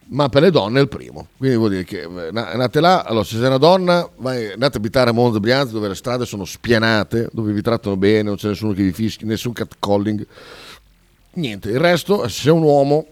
ma 0.09 0.29
per 0.29 0.43
le 0.43 0.51
donne 0.51 0.79
è 0.79 0.83
il 0.83 0.89
primo. 0.89 1.29
Quindi 1.37 1.57
vuol 1.57 1.71
dire 1.71 1.85
che 1.85 2.03
eh, 2.03 2.31
andate 2.33 2.81
là, 2.81 3.03
allora 3.03 3.25
se 3.25 3.37
sei 3.37 3.47
una 3.47 3.57
donna, 3.57 4.09
vai, 4.17 4.53
andate 4.53 4.77
a 4.77 4.79
abitare 4.79 5.11
a 5.11 5.13
Monza 5.13 5.41
Brianza 5.41 5.73
dove 5.73 5.89
le 5.89 5.95
strade 5.95 6.27
sono 6.27 6.45
spianate, 6.45 7.29
dove 7.33 7.53
vi 7.53 7.63
trattano 7.63 7.97
bene, 7.97 8.23
non 8.23 8.37
c'è 8.37 8.49
nessuno 8.49 8.73
che 8.73 8.83
vi 8.83 8.93
fischi, 8.93 9.25
nessun 9.25 9.53
catcalling. 9.53 10.27
Niente, 11.35 11.71
il 11.71 11.79
resto, 11.79 12.29
se 12.29 12.43
sei 12.43 12.53
un 12.53 12.63
uomo, 12.63 13.07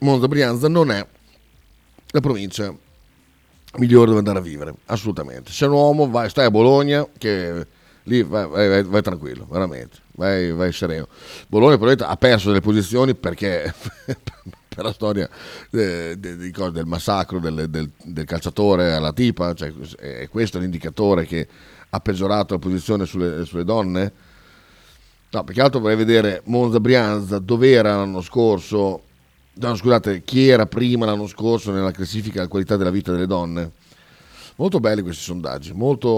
Monza 0.00 0.28
Brianza 0.28 0.68
non 0.68 0.90
è 0.90 1.04
la 2.12 2.20
provincia 2.20 2.72
migliore 3.76 4.06
dove 4.06 4.18
andare 4.18 4.38
a 4.38 4.42
vivere, 4.42 4.74
assolutamente. 4.86 5.50
Se 5.50 5.58
sei 5.58 5.68
un 5.68 5.74
uomo, 5.74 6.08
vai, 6.08 6.28
stai 6.28 6.46
a 6.46 6.50
Bologna, 6.50 7.06
che 7.18 7.66
lì 8.04 8.22
vai, 8.22 8.46
vai- 8.46 8.82
vai- 8.84 9.02
tranquillo, 9.02 9.46
veramente, 9.50 9.98
vai 10.12 10.72
sereno. 10.72 11.08
Bologna 11.48 11.76
probabilmente 11.76 12.04
ha 12.04 12.16
perso 12.16 12.48
delle 12.48 12.60
posizioni 12.60 13.14
perché 13.14 13.72
la 14.84 14.92
storia 14.92 15.28
eh, 15.70 16.16
di 16.18 16.50
cosa- 16.50 16.70
del 16.70 16.86
massacro 16.86 17.38
del, 17.38 17.68
del- 17.68 17.90
del 18.02 18.24
calciatore 18.24 18.92
alla 18.92 19.12
tipa, 19.12 19.54
cioè, 19.54 19.72
è 19.96 20.28
questo 20.28 20.58
l'indicatore 20.58 21.26
che 21.26 21.46
ha 21.90 22.00
peggiorato 22.00 22.54
la 22.54 22.60
posizione 22.60 23.06
sulle, 23.06 23.44
sulle 23.44 23.64
donne? 23.64 24.12
No, 25.30 25.44
perché 25.44 25.60
altro 25.60 25.80
vorrei 25.80 25.96
vedere 25.96 26.42
Monza 26.46 26.80
Brianza 26.80 27.38
dove 27.38 27.70
era 27.70 27.96
l'anno 27.96 28.20
scorso 28.20 29.02
no, 29.52 29.74
scusate, 29.74 30.22
chi 30.22 30.48
era 30.48 30.66
prima 30.66 31.06
l'anno 31.06 31.26
scorso 31.26 31.70
nella 31.72 31.90
classifica 31.90 32.36
della 32.36 32.48
qualità 32.48 32.76
della 32.76 32.90
vita 32.90 33.12
delle 33.12 33.26
donne. 33.26 33.72
Molto 34.56 34.80
belli 34.80 35.02
questi 35.02 35.22
sondaggi, 35.22 35.72
molto, 35.72 36.08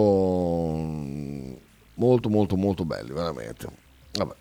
molto, 1.94 2.28
molto, 2.28 2.56
molto 2.56 2.84
belli, 2.84 3.12
veramente. 3.12 3.68
Vabbè. 4.12 4.34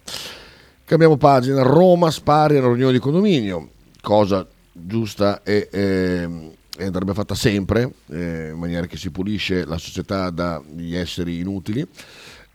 Cambiamo 0.86 1.18
pagina, 1.18 1.62
Roma 1.62 2.10
spari 2.12 2.58
alla 2.58 2.68
riunione 2.68 2.94
di 2.94 3.00
condominio, 3.00 3.70
cosa 4.02 4.46
giusta 4.72 5.44
e, 5.44 5.70
e- 5.72 6.52
e 6.78 6.86
andrebbe 6.86 7.14
fatta 7.14 7.36
sempre, 7.36 7.94
eh, 8.10 8.50
in 8.50 8.58
maniera 8.58 8.88
che 8.88 8.98
si 8.98 9.12
pulisce 9.12 9.66
la 9.66 9.78
società 9.78 10.30
dagli 10.30 10.96
esseri 10.96 11.40
inutili. 11.40 11.86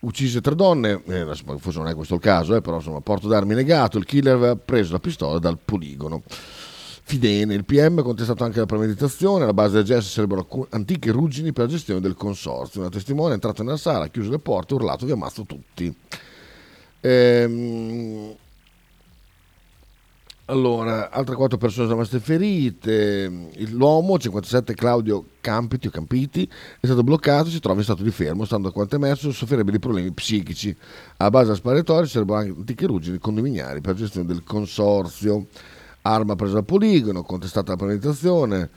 Uccise 0.00 0.40
tre 0.40 0.54
donne, 0.54 1.02
eh, 1.06 1.26
forse 1.58 1.78
non 1.78 1.88
è 1.88 1.94
questo 1.94 2.14
il 2.14 2.20
caso, 2.20 2.54
eh, 2.54 2.60
però 2.60 2.76
insomma, 2.76 3.00
porto 3.00 3.28
d'armi 3.28 3.54
negato, 3.54 3.98
il 3.98 4.04
killer 4.04 4.34
aveva 4.34 4.56
preso 4.56 4.92
la 4.92 4.98
pistola 4.98 5.38
dal 5.38 5.58
poligono. 5.62 6.22
Fidene, 7.08 7.54
il 7.54 7.64
PM 7.64 7.98
ha 7.98 8.02
contestato 8.02 8.42
anche 8.42 8.58
la 8.58 8.66
premeditazione, 8.66 9.44
alla 9.44 9.54
base 9.54 9.74
del 9.74 9.84
gesto 9.84 10.10
sarebbero 10.10 10.66
antiche 10.70 11.12
ruggini 11.12 11.52
per 11.52 11.66
la 11.66 11.70
gestione 11.70 12.00
del 12.00 12.14
consorzio. 12.14 12.80
Una 12.80 12.90
testimone 12.90 13.30
è 13.30 13.34
entrata 13.34 13.62
nella 13.62 13.76
sala, 13.76 14.06
ha 14.06 14.08
chiuso 14.08 14.30
le 14.30 14.40
porte, 14.40 14.74
ha 14.74 14.76
urlato 14.76 15.06
vi 15.06 15.12
ammazzo 15.12 15.44
tutti. 15.44 15.94
Ehm, 17.00 18.34
allora, 20.48 21.10
altre 21.10 21.34
quattro 21.34 21.58
persone 21.58 21.86
sono 21.86 21.98
rimaste 21.98 22.20
ferite. 22.20 23.50
L'uomo, 23.70 24.16
57 24.16 24.74
Claudio 24.74 25.24
Campiti 25.40 25.90
Campiti, 25.90 26.48
è 26.78 26.86
stato 26.86 27.02
bloccato 27.02 27.48
si 27.48 27.58
trova 27.58 27.78
in 27.78 27.84
stato 27.84 28.04
di 28.04 28.12
fermo, 28.12 28.44
stando 28.44 28.68
a 28.68 28.72
quanto 28.72 28.94
emerso 28.94 29.32
soffrirebbe 29.32 29.72
di 29.72 29.80
problemi 29.80 30.12
psichici. 30.12 30.76
A 31.16 31.30
base 31.30 31.52
sparatoria 31.56 32.06
sarebbero 32.06 32.38
anche 32.38 32.86
ruggini 32.86 33.18
condominiali 33.18 33.80
per 33.80 33.96
gestione 33.96 34.26
del 34.26 34.44
consorzio. 34.44 35.46
Arma 36.02 36.36
presa 36.36 36.58
al 36.58 36.64
poligono, 36.64 37.24
contestata 37.24 37.72
la 37.72 37.76
premeditazione. 37.76 38.70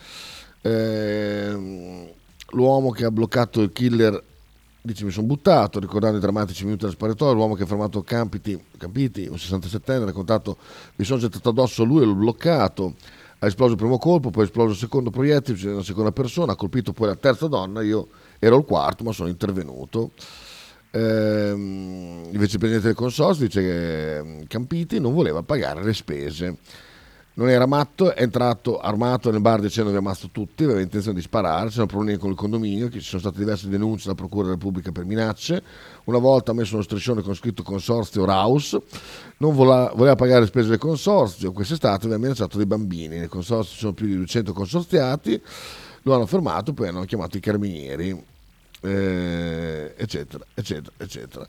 Ehm, 0.61 2.07
l'uomo 2.51 2.89
che 2.89 3.05
ha 3.05 3.11
bloccato 3.11 3.61
il 3.61 3.71
killer 3.71 4.23
dice 4.81 5.03
mi 5.03 5.11
sono 5.11 5.27
buttato, 5.27 5.79
ricordando 5.79 6.17
i 6.17 6.21
drammatici 6.21 6.63
minuti 6.63 6.81
della 6.81 6.93
sparatoria, 6.93 7.33
l'uomo 7.33 7.55
che 7.55 7.63
ha 7.63 7.65
fermato 7.65 8.01
Campiti, 8.01 8.61
Campiti 8.77 9.27
un 9.27 9.35
67enne, 9.35 10.01
ha 10.01 10.05
raccontato 10.05 10.57
mi 10.95 11.05
sono 11.05 11.19
gettato 11.19 11.49
addosso 11.49 11.83
a 11.83 11.85
lui 11.85 12.01
e 12.01 12.05
l'ho 12.05 12.15
bloccato, 12.15 12.95
ha 13.39 13.47
esploso 13.47 13.73
il 13.73 13.77
primo 13.77 13.97
colpo, 13.97 14.29
poi 14.29 14.43
è 14.43 14.45
esploso 14.45 14.71
il 14.71 14.77
secondo 14.77 15.09
proiettile, 15.09 15.71
una 15.71 15.83
seconda 15.83 16.11
persona, 16.11 16.53
ha 16.53 16.55
colpito 16.55 16.93
poi 16.93 17.07
la 17.07 17.15
terza 17.15 17.47
donna, 17.47 17.81
io 17.81 18.07
ero 18.39 18.57
il 18.57 18.65
quarto 18.65 19.03
ma 19.03 19.11
sono 19.11 19.29
intervenuto. 19.29 20.11
Ehm, 20.91 22.29
il 22.31 22.37
vicepresidente 22.39 22.87
del 22.87 22.95
consorzio 22.95 23.45
dice 23.45 23.61
che 23.61 24.17
ehm, 24.17 24.47
Campiti 24.47 24.99
non 24.99 25.13
voleva 25.13 25.43
pagare 25.43 25.83
le 25.83 25.93
spese. 25.93 26.57
Non 27.39 27.49
era 27.49 27.65
matto, 27.65 28.13
è 28.13 28.21
entrato 28.21 28.79
armato 28.79 29.31
nel 29.31 29.39
bar 29.39 29.61
dicendo 29.61 29.91
che 29.91 29.95
ha 29.95 29.99
ammazzato 29.99 30.27
tutti, 30.29 30.65
aveva 30.65 30.81
intenzione 30.81 31.15
di 31.15 31.23
sparare, 31.23 31.69
c'erano 31.69 31.85
problemi 31.85 32.17
con 32.17 32.31
il 32.31 32.35
condominio, 32.35 32.89
ci 32.89 32.99
sono 32.99 33.21
state 33.21 33.37
diverse 33.37 33.69
denunce 33.69 34.07
dalla 34.07 34.17
Procura 34.17 34.43
della 34.43 34.55
Repubblica 34.55 34.91
per 34.91 35.05
minacce. 35.05 35.63
Una 36.03 36.17
volta 36.17 36.51
ha 36.51 36.53
messo 36.53 36.73
uno 36.73 36.83
striscione 36.83 37.21
con 37.21 37.33
scritto 37.35 37.63
consorzio 37.63 38.25
Raus, 38.25 38.77
non 39.37 39.55
vola- 39.55 39.89
voleva 39.95 40.15
pagare 40.17 40.41
le 40.41 40.47
spese 40.47 40.67
del 40.67 40.79
consorzio, 40.79 41.53
quest'estate 41.53 42.07
aveva 42.07 42.19
minacciato 42.19 42.57
dei 42.57 42.65
bambini, 42.65 43.19
nel 43.19 43.29
consorzio 43.29 43.71
ci 43.71 43.79
sono 43.79 43.93
più 43.93 44.07
di 44.07 44.17
200 44.17 44.51
consorziati, 44.51 45.41
lo 46.01 46.15
hanno 46.15 46.25
fermato, 46.25 46.73
poi 46.73 46.89
hanno 46.89 47.05
chiamato 47.05 47.37
i 47.37 47.39
carabinieri, 47.39 48.21
eh, 48.81 49.93
eccetera, 49.95 50.43
eccetera, 50.53 50.91
eccetera. 50.97 51.47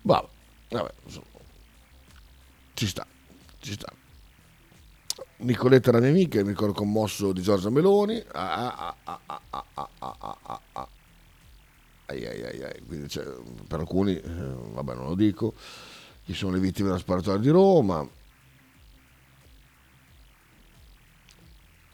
Vabbè, 0.00 0.28
vabbè, 0.68 0.90
ci 2.74 2.86
sta, 2.86 3.04
ci 3.58 3.72
sta. 3.72 3.92
Nicoletta 5.40 5.90
era 5.90 6.00
mia 6.00 6.08
amica, 6.08 6.42
mi 6.42 6.48
ricordo 6.48 6.72
commosso 6.72 7.32
di 7.32 7.42
Giorgia 7.42 7.70
Meloni. 7.70 8.20
Ah, 8.32 8.74
ah, 8.76 8.96
ah, 9.04 9.20
ah, 9.26 9.42
ah, 9.50 9.88
ah, 9.98 10.16
ah, 10.42 10.60
ah. 10.72 10.88
ai, 12.06 12.26
ai, 12.26 12.42
ai, 12.42 12.82
Quindi, 12.84 13.08
cioè, 13.08 13.24
per 13.68 13.78
alcuni, 13.78 14.16
eh, 14.16 14.22
vabbè 14.24 14.94
non 14.94 15.06
lo 15.06 15.14
dico, 15.14 15.54
chi 16.24 16.34
sono 16.34 16.54
le 16.54 16.58
vittime 16.58 16.88
della 16.88 16.98
sparatoria 16.98 17.40
di 17.40 17.50
Roma. 17.50 18.08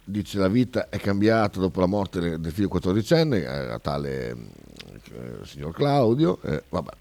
Dice 0.06 0.38
la 0.38 0.48
vita 0.48 0.88
è 0.88 0.98
cambiata 0.98 1.60
dopo 1.60 1.80
la 1.80 1.86
morte 1.86 2.38
del 2.38 2.52
figlio 2.52 2.68
14enne, 2.68 3.46
a 3.72 3.78
tale 3.78 4.30
eh, 4.30 5.44
signor 5.44 5.74
Claudio. 5.74 6.40
Eh, 6.40 6.62
vabbè. 6.70 6.92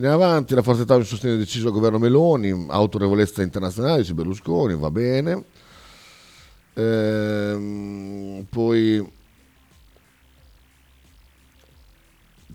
Andiamo 0.00 0.22
avanti, 0.22 0.54
la 0.54 0.62
Forza 0.62 0.82
Italia 0.82 1.04
sostiene 1.04 1.36
deciso 1.36 1.66
il 1.66 1.72
governo 1.72 1.98
Meloni, 1.98 2.66
autorevolezza 2.68 3.42
internazionale, 3.42 4.02
dice 4.02 4.14
Berlusconi, 4.14 4.76
va 4.76 4.92
bene. 4.92 5.44
Ehm, 6.74 8.46
poi 8.48 9.04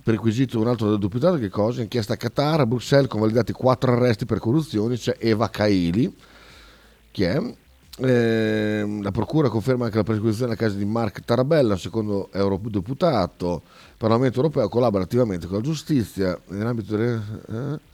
perquisito 0.01 0.57
un 0.57 0.69
altro 0.69 0.95
deputato, 0.95 1.37
che 1.37 1.49
cosa? 1.49 1.81
Inchiesta 1.81 2.13
a 2.13 2.17
Qatar, 2.17 2.61
a 2.61 2.65
Bruxelles 2.65 3.09
convalidati 3.09 3.51
quattro 3.51 3.91
arresti 3.91 4.23
per 4.25 4.39
corruzione, 4.39 4.95
c'è 4.95 5.17
Eva 5.19 5.49
Kaili, 5.49 6.15
che 7.11 7.29
è... 7.29 7.55
Ehm, 7.99 9.03
la 9.03 9.11
procura 9.11 9.49
conferma 9.49 9.85
anche 9.85 9.97
la 9.97 10.03
persecuzione 10.03 10.53
a 10.53 10.55
casa 10.55 10.75
di 10.75 10.85
Mark 10.85 11.23
Tarabella, 11.23 11.77
secondo 11.77 12.29
eurodeputato. 12.31 13.61
Il 13.65 13.97
Parlamento 13.97 14.37
europeo 14.37 14.67
collabora 14.67 15.03
attivamente 15.03 15.45
con 15.45 15.57
la 15.57 15.63
giustizia 15.63 16.39
nell'ambito 16.47 16.95
delle- 16.95 17.21
eh? 17.49 17.91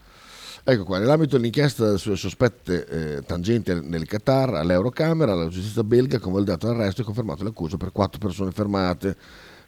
Ecco 0.64 0.84
qua, 0.84 1.00
nell'ambito 1.00 1.36
dell'inchiesta 1.36 1.98
sulle 1.98 2.16
sospette 2.16 2.86
eh, 2.86 3.22
tangenti 3.24 3.74
nel 3.74 4.06
Qatar, 4.06 4.54
all'Eurocamera, 4.56 5.34
la 5.34 5.48
giustizia 5.48 5.84
belga 5.84 6.18
ha 6.18 6.20
convalidato 6.20 6.68
l'arresto 6.68 7.02
e 7.02 7.06
confermato 7.06 7.44
l'accusa 7.44 7.78
per 7.78 7.92
quattro 7.92 8.20
persone 8.20 8.52
fermate, 8.52 9.16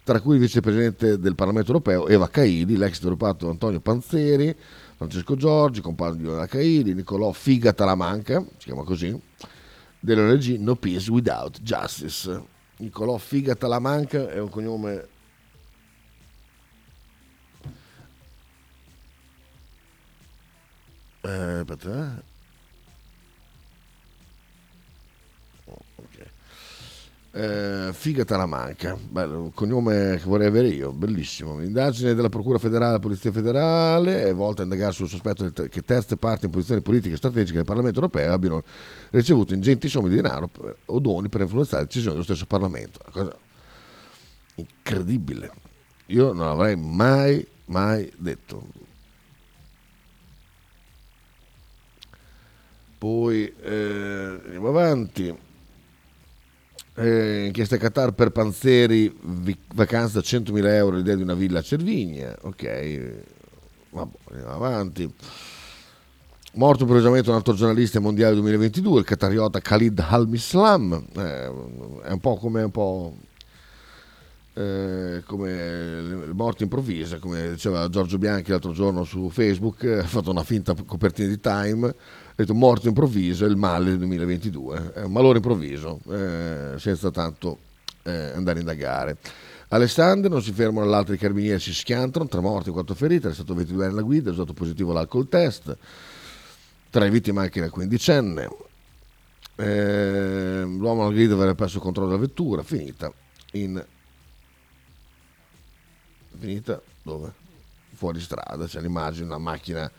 tra 0.04 0.20
cui 0.20 0.36
il 0.36 0.42
vicepresidente 0.42 1.18
del 1.18 1.34
Parlamento 1.34 1.72
europeo 1.72 2.08
Eva 2.08 2.30
Kaili, 2.30 2.78
l'ex 2.78 3.02
deputato 3.02 3.50
Antonio 3.50 3.80
Panzeri, 3.80 4.56
Francesco 4.96 5.36
Giorgi, 5.36 5.82
compagno 5.82 6.16
di 6.16 6.28
Eva 6.28 6.46
Kaili, 6.46 6.94
Nicolò 6.94 7.32
Figa 7.32 7.74
Talamanca, 7.74 8.40
si 8.58 8.66
chiama 8.66 8.84
così, 8.84 9.20
dell'ONG 10.02 10.58
No 10.60 10.76
Peace 10.76 11.10
Without 11.10 11.62
Justice. 11.62 12.44
Nicolò 12.78 13.18
Figa 13.18 13.56
Talamanca 13.56 14.30
è 14.30 14.40
un 14.40 14.50
cognome 14.50 15.08
Eh, 21.24 21.60
aspetta, 21.60 22.24
Eh, 27.34 27.92
Figa 27.94 28.26
Talamanca, 28.26 28.98
bello, 29.10 29.44
un 29.44 29.54
cognome 29.54 30.18
che 30.18 30.26
vorrei 30.26 30.48
avere 30.48 30.68
io, 30.68 30.92
bellissimo. 30.92 31.60
L'indagine 31.60 32.14
della 32.14 32.28
Procura 32.28 32.58
federale 32.58 33.00
Polizia 33.00 33.32
federale 33.32 34.24
è 34.26 34.34
volta 34.34 34.62
a 34.62 34.64
indagare 34.66 34.92
sul 34.92 35.08
sospetto 35.08 35.50
che 35.50 35.82
terze 35.82 36.18
parti 36.18 36.46
in 36.46 36.52
posizioni 36.52 36.82
politiche 36.82 37.14
e 37.14 37.18
strategiche 37.18 37.56
del 37.56 37.66
Parlamento 37.66 38.00
europeo 38.00 38.34
abbiano 38.34 38.64
ricevuto 39.12 39.54
ingenti 39.54 39.88
somme 39.88 40.10
di 40.10 40.16
denaro 40.16 40.50
o 40.88 41.00
doni 41.00 41.30
per 41.30 41.40
influenzare 41.40 41.84
le 41.84 41.88
decisioni 41.88 42.16
dello 42.16 42.26
stesso 42.26 42.46
Parlamento. 42.46 43.00
Una 43.06 43.24
cosa 43.24 43.38
incredibile. 44.56 45.52
Io 46.08 46.34
non 46.34 46.48
l'avrei 46.48 46.76
mai, 46.76 47.48
mai 47.66 48.12
detto. 48.18 48.62
Poi 52.98 53.54
eh, 53.62 54.40
andiamo 54.44 54.68
avanti. 54.68 55.50
Eh, 56.94 57.46
inchiesta 57.46 57.78
Qatar 57.78 58.12
per 58.12 58.32
Panzeri, 58.32 59.16
vi- 59.22 59.58
vacanza 59.74 60.20
100.000 60.20 60.74
euro, 60.76 60.98
l'idea 60.98 61.16
di 61.16 61.22
una 61.22 61.34
villa 61.34 61.60
a 61.60 61.64
Cervigna. 61.64 62.36
Ok, 62.42 63.24
vabbè, 63.92 64.18
andiamo 64.32 64.54
avanti. 64.54 65.14
Morto 66.54 66.82
improvvisamente 66.82 67.30
un 67.30 67.38
altro 67.38 67.54
giornalista 67.54 68.02
mondiale 68.02 68.36
2022, 68.36 69.00
il 69.00 69.06
qatariota 69.06 69.60
Khalid 69.60 70.06
Al-Mislam. 70.06 71.06
Eh, 71.16 71.52
è 72.04 72.12
un 72.12 72.20
po' 72.20 72.36
come 72.36 72.64
un 72.64 72.72
po' 72.72 73.16
eh, 74.54 75.24
come 75.26 76.26
morte 76.34 76.64
improvvise, 76.64 77.20
come 77.20 77.52
diceva 77.52 77.88
Giorgio 77.88 78.18
Bianchi 78.18 78.52
l'altro 78.52 78.74
giorno 78.74 79.06
su 79.06 79.30
Facebook, 79.30 79.84
eh, 79.84 80.00
ha 80.00 80.04
fatto 80.04 80.30
una 80.30 80.44
finta 80.44 80.76
copertina 80.86 81.30
di 81.30 81.40
Time, 81.40 81.96
detto 82.42 82.54
morto 82.54 82.88
improvviso 82.88 83.46
è 83.46 83.48
il 83.48 83.56
male 83.56 83.86
del 83.86 83.98
2022, 84.00 84.94
è 84.94 85.04
un 85.04 85.12
malore 85.12 85.38
improvviso, 85.38 86.00
eh, 86.10 86.76
senza 86.78 87.12
tanto 87.12 87.58
eh, 88.04 88.12
andare 88.12 88.58
a 88.58 88.62
indagare. 88.62 89.18
Alessandro 89.70 90.30
non 90.30 90.42
si 90.42 90.52
fermano 90.52 90.86
all'altro 90.86 91.14
i 91.14 91.18
carabinieri 91.18 91.60
si 91.60 91.74
schiantano, 91.74 92.28
tre 92.28 92.42
morti, 92.42 92.72
quattro 92.72 92.94
feriti, 92.94 93.28
è 93.28 93.34
stato 93.34 93.54
22 93.54 93.86
anni 93.86 93.96
la 93.96 94.02
guida, 94.02 94.32
è 94.32 94.34
stato 94.34 94.54
positivo 94.54 94.92
l'alcol 94.92 95.30
test, 95.30 95.78
tra 96.90 97.04
le 97.04 97.10
vittime 97.10 97.42
anche 97.42 97.60
la 97.60 97.70
quindicenne, 97.70 98.50
Eh, 99.56 100.64
l'uomo 100.66 101.04
alla 101.04 101.12
guida 101.12 101.36
avrebbe 101.36 101.56
perso 101.56 101.78
il 101.78 101.84
controllo 101.84 102.10
della 102.10 102.22
vettura, 102.22 102.64
finita 102.64 103.12
in 103.54 103.84
finita 106.38 106.82
dove? 107.04 107.34
Fuori 107.94 108.20
strada, 108.20 108.66
c'è 108.66 108.82
l'immagine, 108.82 109.26
una 109.26 109.38
macchina 109.38 109.90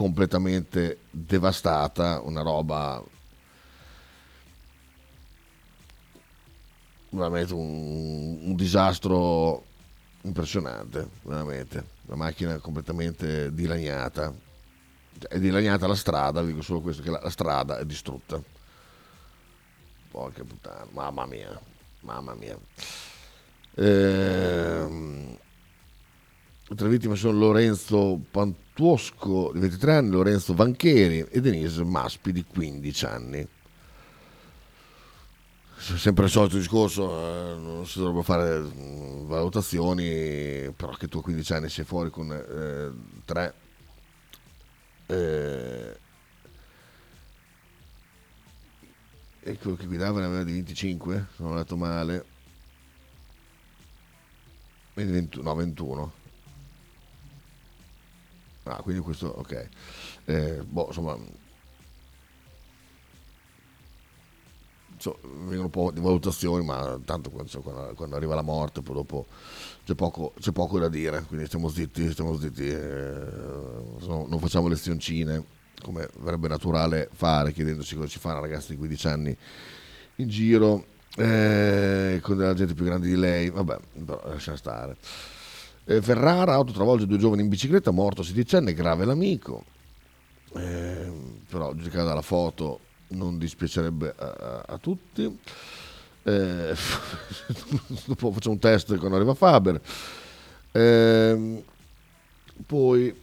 completamente 0.00 1.00
devastata, 1.10 2.22
una 2.24 2.40
roba 2.40 3.04
veramente 7.10 7.52
un, 7.52 8.38
un 8.44 8.54
disastro 8.56 9.62
impressionante, 10.22 11.06
veramente. 11.20 11.84
La 12.06 12.16
macchina 12.16 12.56
completamente 12.60 13.52
dilaniata. 13.52 14.32
È 15.28 15.38
dilaniata 15.38 15.86
la 15.86 15.94
strada, 15.94 16.42
dico 16.42 16.62
solo 16.62 16.80
questo, 16.80 17.02
che 17.02 17.10
la, 17.10 17.20
la 17.22 17.28
strada 17.28 17.76
è 17.76 17.84
distrutta. 17.84 18.40
Porca 20.10 20.42
puttana, 20.44 20.86
mamma 20.92 21.26
mia, 21.26 21.60
mamma 22.00 22.32
mia. 22.32 22.56
Ehm, 23.74 25.36
le 26.70 26.76
tre 26.76 26.88
vittime 26.88 27.16
sono 27.16 27.36
Lorenzo 27.36 28.20
Pantuosco 28.30 29.50
di 29.52 29.58
23 29.58 29.92
anni, 29.92 30.10
Lorenzo 30.10 30.54
Vancheri 30.54 31.26
e 31.28 31.40
Denise 31.40 31.82
Maspi 31.82 32.30
di 32.30 32.44
15 32.44 33.04
anni. 33.06 33.48
Sempre 35.76 36.26
il 36.26 36.30
solito 36.30 36.56
discorso, 36.56 37.10
eh, 37.10 37.56
non 37.56 37.86
si 37.88 37.98
dovrebbero 37.98 38.22
fare 38.22 38.60
mm, 38.60 39.26
valutazioni, 39.26 40.72
però 40.76 40.92
che 40.92 41.08
tu 41.08 41.18
a 41.18 41.22
15 41.22 41.52
anni 41.54 41.68
sei 41.68 41.84
fuori 41.84 42.08
con 42.10 42.30
eh, 42.30 42.92
tre 43.24 43.54
eh, 45.06 45.98
e 49.40 49.58
quello 49.58 49.76
che 49.76 49.86
guidava 49.86 50.20
ne 50.20 50.26
aveva 50.26 50.44
di 50.44 50.52
25, 50.52 51.26
se 51.34 51.42
non 51.42 51.52
ho 51.52 51.56
letto 51.56 51.76
male. 51.76 52.24
Quindi 54.92 55.12
20 55.12 55.42
no, 55.42 55.54
21. 55.56 56.19
Ah, 58.64 58.80
quindi 58.82 59.00
questo, 59.02 59.26
ok. 59.28 59.68
Eh, 60.26 60.62
boh, 60.64 60.86
insomma, 60.88 61.16
so- 64.98 65.18
vengono 65.22 65.64
un 65.64 65.70
po' 65.70 65.90
di 65.92 66.00
valutazioni, 66.00 66.64
ma 66.64 66.98
tanto 67.04 67.30
quando, 67.30 67.50
quando- 67.60 67.94
quando 67.94 68.16
arriva 68.16 68.34
la 68.34 68.42
morte, 68.42 68.82
poi 68.82 68.94
dopo 68.96 69.26
c'è 69.84 69.94
poco, 69.94 70.32
c'è 70.38 70.52
poco 70.52 70.78
da 70.78 70.88
dire, 70.88 71.22
quindi 71.26 71.46
stiamo 71.46 71.68
zitti, 71.68 72.10
stiamo 72.10 72.38
zitti, 72.38 72.68
eh, 72.68 73.24
no- 74.06 74.26
non 74.28 74.38
facciamo 74.38 74.68
lezioncine, 74.68 75.42
come 75.82 76.08
verrebbe 76.18 76.48
naturale 76.48 77.08
fare, 77.12 77.52
chiedendosi 77.52 77.94
cosa 77.94 78.08
ci 78.08 78.18
fa 78.18 78.30
una 78.32 78.40
ragazza 78.40 78.72
di 78.72 78.76
15 78.78 79.06
anni 79.08 79.34
in 80.16 80.28
giro, 80.28 80.84
eh, 81.16 82.18
con 82.22 82.36
della 82.36 82.54
gente 82.54 82.74
più 82.74 82.84
grande 82.84 83.06
di 83.06 83.16
lei, 83.16 83.48
vabbè, 83.50 83.78
però 84.04 84.20
lascia 84.26 84.56
stare. 84.56 84.96
Eh, 85.84 86.00
Ferrara, 86.02 86.54
auto 86.54 86.72
travolge 86.72 87.06
due 87.06 87.18
giovani 87.18 87.42
in 87.42 87.48
bicicletta, 87.48 87.90
morto 87.90 88.22
16enne, 88.22 88.74
grave 88.74 89.04
l'amico. 89.04 89.64
Eh, 90.54 91.10
però 91.48 91.72
giudicata 91.74 92.04
dalla 92.04 92.22
foto 92.22 92.80
non 93.08 93.38
dispiacerebbe 93.38 94.14
a, 94.16 94.64
a- 94.66 94.78
tutti. 94.78 95.38
Eh, 96.22 96.74
dopo 98.06 98.30
facciamo 98.32 98.54
un 98.54 98.60
test 98.60 98.96
quando 98.98 99.16
arriva 99.16 99.34
Faber. 99.34 99.80
Ehm, 100.72 101.62
poi 102.66 103.14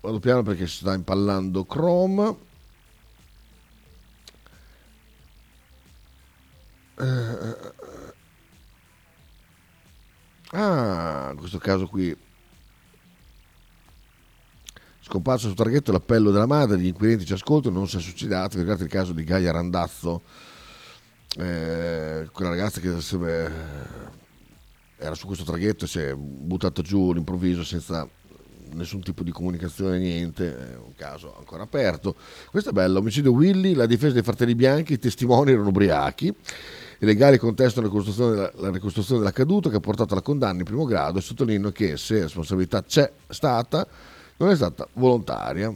vado 0.00 0.18
piano 0.18 0.42
perché 0.42 0.66
si 0.66 0.78
sta 0.78 0.92
impallando 0.94 1.64
Chrome. 1.64 2.36
Eh, 6.98 7.56
ah, 10.52 11.28
in 11.32 11.36
questo 11.38 11.58
caso 11.58 11.86
qui. 11.86 12.16
Scomparso 15.00 15.46
sul 15.46 15.56
traghetto 15.56 15.92
l'appello 15.92 16.30
della 16.32 16.46
madre, 16.46 16.78
gli 16.78 16.86
inquirenti 16.86 17.24
ci 17.24 17.32
ascoltano, 17.32 17.76
non 17.76 17.88
si 17.88 17.96
è 17.96 18.00
suicidato, 18.00 18.56
ricordate 18.56 18.82
il 18.82 18.90
caso 18.90 19.12
di 19.12 19.22
Gaia 19.22 19.52
Randazzo, 19.52 20.22
eh, 21.36 22.28
quella 22.32 22.50
ragazza 22.50 22.80
che 22.80 23.00
sarebbe- 23.00 24.14
era 24.96 25.14
su 25.14 25.26
questo 25.26 25.44
traghetto 25.44 25.84
e 25.84 25.88
si 25.88 26.00
è 26.00 26.14
buttata 26.14 26.82
giù 26.82 27.10
all'improvviso 27.10 27.62
senza 27.62 28.08
nessun 28.76 29.02
tipo 29.02 29.22
di 29.22 29.30
comunicazione, 29.32 29.98
niente, 29.98 30.72
è 30.72 30.76
un 30.76 30.94
caso 30.94 31.34
ancora 31.36 31.64
aperto. 31.64 32.14
Questo 32.50 32.70
è 32.70 32.72
bello, 32.72 33.00
omicidio 33.00 33.32
Willy, 33.32 33.74
la 33.74 33.86
difesa 33.86 34.12
dei 34.12 34.22
fratelli 34.22 34.54
bianchi, 34.54 34.94
i 34.94 34.98
testimoni 34.98 35.52
erano 35.52 35.68
ubriachi. 35.68 36.34
I 36.98 37.04
legali 37.04 37.36
contestano 37.36 37.90
la 37.92 38.52
la 38.54 38.70
ricostruzione 38.70 39.20
dell'accaduto 39.20 39.68
che 39.68 39.76
ha 39.76 39.80
portato 39.80 40.12
alla 40.12 40.22
condanna 40.22 40.60
in 40.60 40.64
primo 40.64 40.84
grado 40.84 41.18
e 41.18 41.22
sottolineano 41.22 41.70
che 41.70 41.96
se 41.96 42.20
responsabilità 42.20 42.82
c'è 42.84 43.10
stata, 43.28 43.86
non 44.38 44.50
è 44.50 44.56
stata 44.56 44.86
volontaria. 44.94 45.74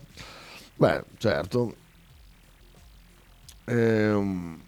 Beh, 0.76 1.04
certo. 1.18 1.74
Ehm, 3.66 4.62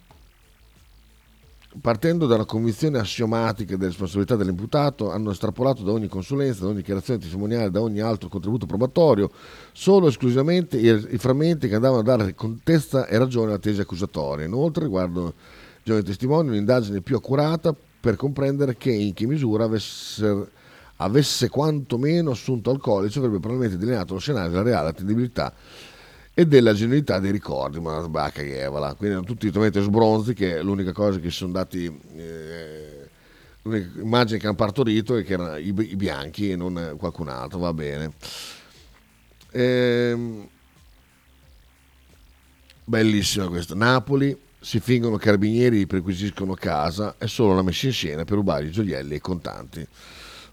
partendo 1.81 2.27
da 2.27 2.35
una 2.35 2.45
convinzione 2.45 2.99
assiomatica 2.99 3.75
della 3.75 3.89
responsabilità 3.89 4.35
dell'imputato, 4.35 5.11
hanno 5.11 5.31
estrapolato 5.31 5.83
da 5.83 5.91
ogni 5.91 6.07
consulenza, 6.07 6.61
da 6.61 6.67
ogni 6.67 6.77
dichiarazione 6.77 7.19
testimoniale, 7.19 7.71
da 7.71 7.81
ogni 7.81 7.99
altro 7.99 8.29
contributo 8.29 8.65
probatorio, 8.65 9.31
solo 9.71 10.05
e 10.05 10.09
esclusivamente 10.09 10.77
i, 10.77 10.87
i 10.87 11.17
frammenti 11.17 11.67
che 11.67 11.75
andavano 11.75 12.01
a 12.01 12.03
dare 12.03 12.35
contezza 12.35 13.07
e 13.07 13.17
ragione 13.17 13.47
alla 13.47 13.59
tesi 13.59 13.81
accusatoria. 13.81 14.45
Inoltre, 14.45 14.83
riguardo 14.83 15.33
i 15.79 15.81
giovani 15.83 16.05
testimoni, 16.05 16.49
un'indagine 16.49 17.01
più 17.01 17.15
accurata 17.15 17.75
per 17.99 18.15
comprendere 18.15 18.75
che 18.75 18.91
in 18.91 19.13
che 19.13 19.25
misura 19.25 19.63
avesse, 19.63 20.47
avesse 20.97 21.49
quantomeno 21.49 22.31
assunto 22.31 22.69
alcolici 22.69 23.17
avrebbe 23.17 23.39
probabilmente 23.39 23.77
delineato 23.77 24.13
lo 24.13 24.19
scenario 24.19 24.49
della 24.49 24.63
reale 24.63 24.89
attendibilità 24.89 25.53
e 26.35 26.47
della 26.47 26.73
genuinità 26.73 27.19
dei 27.19 27.31
ricordi, 27.31 27.79
ma 27.79 27.97
una 27.97 28.09
bacca 28.09 28.41
che 28.41 28.61
evala. 28.61 28.95
Quindi 28.95 29.15
erano 29.15 29.23
tutti 29.25 29.47
totalmente 29.47 29.81
sbronzi, 29.81 30.33
che 30.33 30.57
è 30.57 30.63
l'unica 30.63 30.91
cosa 30.91 31.19
che 31.19 31.29
si 31.29 31.37
sono 31.37 31.51
dati, 31.51 31.85
eh, 32.15 33.09
l'unica 33.61 34.01
immagine 34.01 34.39
che 34.39 34.47
hanno 34.47 34.55
partorito 34.55 35.15
è 35.15 35.23
che 35.23 35.33
erano 35.33 35.57
i, 35.57 35.67
i 35.67 35.95
bianchi 35.95 36.51
e 36.51 36.55
non 36.55 36.95
qualcun 36.97 37.29
altro, 37.29 37.59
va 37.59 37.73
bene. 37.73 38.13
Ehm, 39.51 40.47
bellissima 42.83 43.47
questa. 43.47 43.75
Napoli, 43.75 44.35
si 44.59 44.79
fingono 44.79 45.17
carabinieri, 45.17 45.85
perquisiscono 45.85 46.53
casa, 46.55 47.15
è 47.17 47.27
solo 47.27 47.51
una 47.51 47.61
messa 47.61 47.85
in 47.85 47.91
scena 47.91 48.23
per 48.23 48.35
rubare 48.35 48.65
i 48.65 48.71
gioielli 48.71 49.13
e 49.13 49.17
i 49.17 49.21
contanti. 49.21 49.85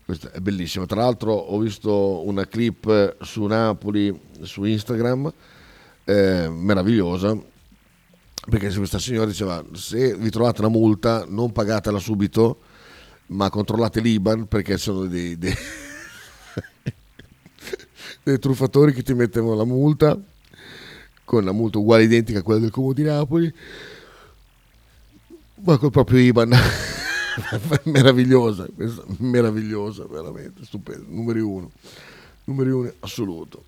Questa 0.04 0.32
è 0.32 0.40
bellissima. 0.40 0.84
Tra 0.84 1.02
l'altro 1.02 1.32
ho 1.32 1.58
visto 1.58 2.26
una 2.26 2.46
clip 2.46 3.16
su 3.22 3.44
Napoli, 3.44 4.20
su 4.42 4.64
Instagram, 4.64 5.32
eh, 6.10 6.48
meravigliosa, 6.48 7.38
perché 8.48 8.74
questa 8.74 8.98
signora 8.98 9.26
diceva 9.26 9.64
se 9.74 10.16
vi 10.16 10.28
trovate 10.28 10.60
una 10.60 10.70
multa 10.70 11.24
non 11.28 11.52
pagatela 11.52 12.00
subito, 12.00 12.62
ma 13.26 13.48
controllate 13.48 14.00
l'Iban 14.00 14.48
perché 14.48 14.76
sono 14.76 15.06
dei, 15.06 15.38
dei, 15.38 15.54
dei 18.24 18.38
truffatori 18.40 18.92
che 18.92 19.04
ti 19.04 19.14
mettono 19.14 19.54
la 19.54 19.64
multa 19.64 20.18
con 21.24 21.44
la 21.44 21.52
multa 21.52 21.78
uguale 21.78 22.02
identica 22.02 22.40
a 22.40 22.42
quella 22.42 22.58
del 22.58 22.70
comune 22.70 22.94
di 22.94 23.02
Napoli 23.04 23.54
ma 25.62 25.78
col 25.78 25.90
proprio 25.90 26.18
Iban. 26.18 26.52
Meravigliosa 27.84 28.66
meravigliosa 29.18 30.04
veramente 30.06 30.64
stupenda. 30.64 31.06
Numeri 31.08 31.40
uno 31.40 31.70
numeri 32.44 32.70
uno 32.70 32.92
assoluto 33.00 33.64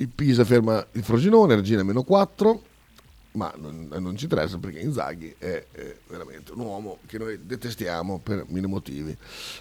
il 0.00 0.08
Pisa 0.08 0.44
ferma 0.44 0.84
il 0.92 1.02
Frosinone 1.02 1.54
Regina 1.54 1.82
meno 1.82 2.02
4 2.02 2.62
ma 3.32 3.52
non, 3.56 3.88
non 3.98 4.16
ci 4.16 4.24
interessa 4.24 4.58
perché 4.58 4.80
Inzaghi 4.80 5.34
è, 5.38 5.64
è 5.70 5.96
veramente 6.08 6.52
un 6.52 6.60
uomo 6.60 6.98
che 7.06 7.18
noi 7.18 7.38
detestiamo 7.44 8.18
per 8.18 8.46
mille 8.48 8.66
motivi. 8.66 9.16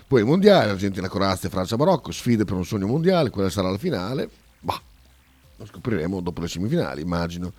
Poi 0.08 0.21
i 0.21 0.26
mondiali 0.26 0.69
Argentina 0.69 1.08
Croazia 1.08 1.50
Francia 1.50 1.78
Marocco 1.78 2.12
sfide 2.12 2.43
per 2.43 2.56
un 2.56 2.65
sogno 2.65 2.88
mondiale 2.88 3.30
quella 3.30 3.50
sarà 3.50 3.69
la 3.69 3.78
finale 3.78 4.30
bah 4.60 4.82
lo 5.58 5.65
scopriremo 5.65 6.21
dopo 6.21 6.41
le 6.41 6.47
semifinali 6.47 7.02
immagino. 7.02 7.54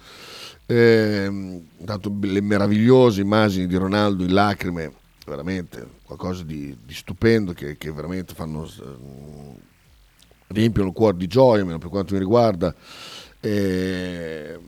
Tanto 0.67 2.17
le 2.21 2.41
meravigliose 2.41 3.21
immagini 3.21 3.67
di 3.67 3.77
Ronaldo 3.77 4.23
in 4.23 4.33
lacrime 4.33 4.93
veramente 5.27 5.87
qualcosa 6.05 6.43
di, 6.43 6.77
di 6.85 6.95
stupendo 6.95 7.53
che, 7.53 7.77
che 7.77 7.93
veramente 7.93 8.35
fanno 8.35 8.65
eh, 8.65 9.67
riempiono 10.49 10.89
il 10.89 10.95
cuore 10.95 11.17
di 11.17 11.27
gioia 11.27 11.61
almeno 11.61 11.79
per 11.79 11.91
quanto 11.91 12.15
mi 12.15 12.19
riguarda 12.21 12.75
Eh, 13.41 14.59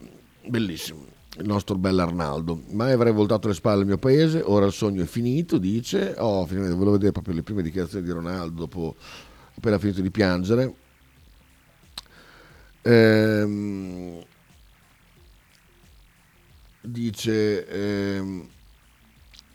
bellissimo 0.47 1.09
il 1.39 1.47
nostro 1.47 1.77
bel 1.77 1.99
Arnaldo. 1.99 2.63
Mai 2.71 2.93
avrei 2.93 3.13
voltato 3.13 3.49
le 3.49 3.55
spalle 3.55 3.81
al 3.81 3.87
mio 3.87 3.99
paese 3.99 4.43
ora 4.45 4.67
il 4.67 4.73
sogno 4.73 5.03
è 5.03 5.07
finito 5.07 5.59
dice. 5.59 6.15
Oh 6.19 6.45
finalmente 6.47 6.77
volevo 6.77 6.93
vedere 6.93 7.13
proprio 7.13 7.35
le 7.35 7.43
prime 7.43 7.63
dichiarazioni 7.63 8.05
di 8.05 8.11
Ronaldo 8.11 8.61
dopo 8.61 8.97
appena 9.55 9.79
finito 9.79 10.01
di 10.01 10.11
piangere. 10.11 10.75
Ehm, 12.83 14.23
dice 16.81 17.67
ehm, 17.67 18.49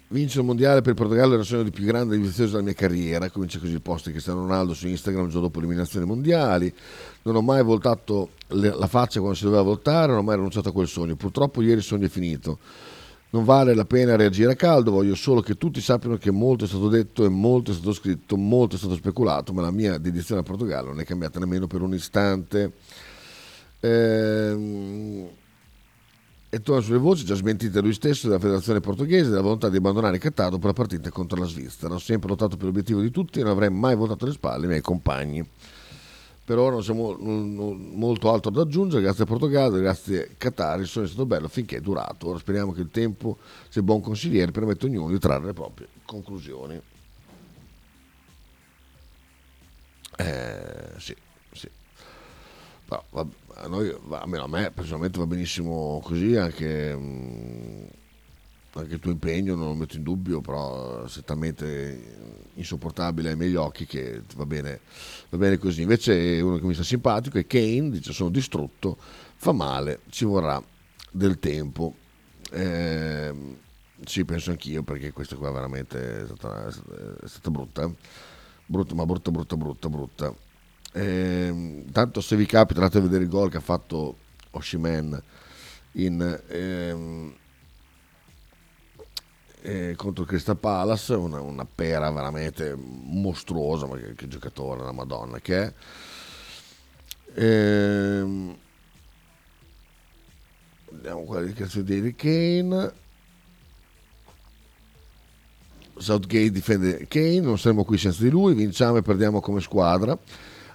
vincere 0.09 0.41
il 0.41 0.45
mondiale 0.45 0.81
per 0.81 0.91
il 0.91 0.95
Portogallo 0.95 1.33
era 1.33 1.41
il 1.41 1.47
sogno 1.47 1.63
di 1.63 1.71
più 1.71 1.85
grande 1.85 2.15
e 2.15 2.19
vizioso 2.19 2.51
della 2.51 2.63
mia 2.63 2.73
carriera. 2.73 3.29
Comincia 3.29 3.59
così 3.59 3.71
il 3.71 3.81
post 3.81 4.05
di 4.05 4.11
Cristiano 4.11 4.41
Ronaldo 4.41 4.73
su 4.73 4.87
Instagram 4.87 5.25
il 5.25 5.29
giorno 5.29 5.47
dopo 5.47 5.59
l'eliminazione 5.59 6.05
mondiali. 6.05 6.73
Non 7.23 7.35
ho 7.35 7.41
mai 7.41 7.63
voltato 7.63 8.31
le- 8.49 8.75
la 8.75 8.87
faccia 8.87 9.19
quando 9.19 9.37
si 9.37 9.43
doveva 9.45 9.63
voltare 9.63 10.07
non 10.07 10.17
ho 10.17 10.23
mai 10.23 10.35
rinunciato 10.35 10.69
a 10.69 10.71
quel 10.71 10.87
sogno. 10.87 11.15
Purtroppo 11.15 11.61
ieri 11.61 11.77
il 11.77 11.83
sogno 11.83 12.05
è 12.05 12.09
finito. 12.09 12.59
Non 13.31 13.43
vale 13.43 13.73
la 13.73 13.83
pena 13.83 14.15
reagire 14.15 14.53
a 14.53 14.55
caldo, 14.55 14.91
voglio 14.91 15.15
solo 15.15 15.41
che 15.41 15.57
tutti 15.57 15.81
sappiano 15.81 16.15
che 16.15 16.31
molto 16.31 16.63
è 16.63 16.67
stato 16.67 16.87
detto 16.87 17.25
e 17.25 17.29
molto 17.29 17.71
è 17.71 17.73
stato 17.73 17.91
scritto, 17.91 18.37
molto 18.37 18.75
è 18.75 18.77
stato 18.77 18.95
speculato, 18.95 19.51
ma 19.51 19.61
la 19.61 19.71
mia 19.71 19.97
dedizione 19.97 20.39
al 20.39 20.45
Portogallo 20.45 20.89
non 20.89 21.01
è 21.01 21.03
cambiata 21.03 21.39
nemmeno 21.39 21.67
per 21.67 21.81
un 21.81 21.93
istante. 21.93 22.71
Ehm, 23.81 25.27
e 26.55 26.61
torna 26.61 26.81
sulle 26.81 26.99
voci 26.99 27.25
già 27.25 27.35
smentite 27.35 27.81
lui 27.81 27.91
stesso 27.91 28.27
della 28.27 28.39
federazione 28.39 28.79
portoghese 28.79 29.27
della 29.27 29.41
volontà 29.41 29.67
di 29.67 29.75
abbandonare 29.75 30.19
Qatar 30.19 30.51
per 30.51 30.67
la 30.67 30.71
partita 30.71 31.09
contro 31.09 31.37
la 31.37 31.47
Svizzera. 31.47 31.93
Ho 31.93 31.99
sempre 31.99 32.29
lottato 32.29 32.55
per 32.55 32.67
l'obiettivo 32.67 33.01
di 33.01 33.11
tutti 33.11 33.39
e 33.39 33.43
non 33.43 33.51
avrei 33.51 33.69
mai 33.69 33.97
votato 33.97 34.23
alle 34.23 34.33
spalle 34.33 34.63
i 34.63 34.69
miei 34.69 34.79
compagni. 34.79 35.45
Per 36.45 36.57
ora 36.57 36.75
non 36.75 36.81
c'è 36.81 36.93
molto 36.93 38.31
altro 38.31 38.51
da 38.51 38.61
aggiungere, 38.61 39.01
grazie 39.01 39.23
a 39.23 39.27
Portogallo, 39.27 39.75
grazie 39.79 40.23
a 40.23 40.27
Qatar, 40.37 40.79
il 40.79 40.87
sogno 40.87 41.07
è 41.07 41.09
stato 41.09 41.25
bello 41.25 41.49
finché 41.49 41.75
è 41.75 41.81
durato. 41.81 42.29
Ora 42.29 42.37
speriamo 42.37 42.71
che 42.71 42.79
il 42.79 42.89
tempo 42.89 43.37
sia 43.67 43.81
buon 43.81 43.99
consigliere 43.99 44.51
permette 44.53 44.85
a 44.85 44.89
ognuno 44.89 45.11
di 45.11 45.19
trarre 45.19 45.47
le 45.47 45.53
proprie 45.53 45.89
conclusioni. 46.05 46.79
Eh, 50.17 50.91
sì. 50.99 51.15
Però, 52.87 53.03
va- 53.11 53.27
a, 53.55 53.67
noi, 53.67 53.95
va- 54.03 54.21
almeno 54.21 54.43
a 54.43 54.47
me 54.47 54.71
personalmente 54.71 55.17
va 55.19 55.25
benissimo 55.25 56.01
così, 56.03 56.35
anche, 56.35 56.95
mm, 56.95 57.85
anche 58.73 58.93
il 58.95 58.99
tuo 58.99 59.11
impegno 59.11 59.55
non 59.55 59.67
lo 59.67 59.73
metto 59.73 59.95
in 59.95 60.03
dubbio, 60.03 60.41
però 60.41 61.07
sei 61.07 61.23
talmente 61.23 62.43
insopportabile 62.55 63.29
ai 63.29 63.35
miei 63.35 63.55
occhi 63.55 63.85
che 63.85 64.21
va 64.35 64.45
bene, 64.45 64.81
va 65.29 65.37
bene 65.37 65.57
così. 65.57 65.81
Invece 65.81 66.39
uno 66.41 66.57
che 66.57 66.65
mi 66.65 66.73
sta 66.73 66.83
simpatico 66.83 67.37
è 67.37 67.47
Kane, 67.47 67.89
dice 67.89 68.11
sono 68.13 68.29
distrutto, 68.29 68.97
fa 69.35 69.51
male, 69.51 70.01
ci 70.09 70.25
vorrà 70.25 70.61
del 71.11 71.39
tempo. 71.39 71.93
Ehm, 72.51 73.57
sì, 74.05 74.25
penso 74.25 74.51
anch'io 74.51 74.83
perché 74.83 75.11
questa 75.11 75.35
qua 75.37 75.51
veramente 75.51 76.21
è 76.21 76.25
stata, 76.25 76.67
è 76.67 77.27
stata 77.27 77.49
brutta, 77.49 77.89
brutta, 78.65 78.93
ma 78.93 79.05
brutta, 79.05 79.31
brutta, 79.31 79.55
brutta, 79.55 79.89
brutta. 79.89 80.35
Ehm, 80.97 81.91
tanto 81.91 82.21
se 82.21 82.37
vi 82.37 82.45
capita 82.45 82.79
andate 82.79 82.99
a 82.99 83.01
vedere 83.01 83.23
il 83.23 83.29
gol 83.29 83.51
che 83.51 83.57
ha 83.57 83.61
fatto 83.61 84.15
Oshiman 84.51 85.21
in, 85.93 86.41
ehm, 86.47 87.35
eh, 89.61 89.93
contro 89.97 90.23
il 90.23 90.29
Crystal 90.29 90.55
Palace, 90.55 91.13
una, 91.15 91.41
una 91.41 91.65
pera 91.65 92.09
veramente 92.11 92.75
mostruosa, 92.77 93.87
ma 93.87 93.97
che, 93.97 94.13
che 94.15 94.27
giocatore, 94.29 94.83
la 94.83 94.93
Madonna 94.93 95.39
che 95.39 95.63
è. 95.63 95.73
Ehm, 97.33 98.55
vediamo 100.91 101.23
qua 101.23 101.41
le 101.41 101.47
dichiarazioni 101.47 101.85
di 101.85 101.97
Harry 101.97 102.15
Kane. 102.15 102.93
Southgate 105.97 106.51
difende 106.51 107.05
Kane, 107.07 107.41
non 107.41 107.57
saremo 107.57 107.83
qui 107.83 107.97
senza 107.97 108.23
di 108.23 108.29
lui, 108.29 108.53
vinciamo 108.53 108.97
e 108.97 109.01
perdiamo 109.01 109.41
come 109.41 109.59
squadra. 109.59 110.17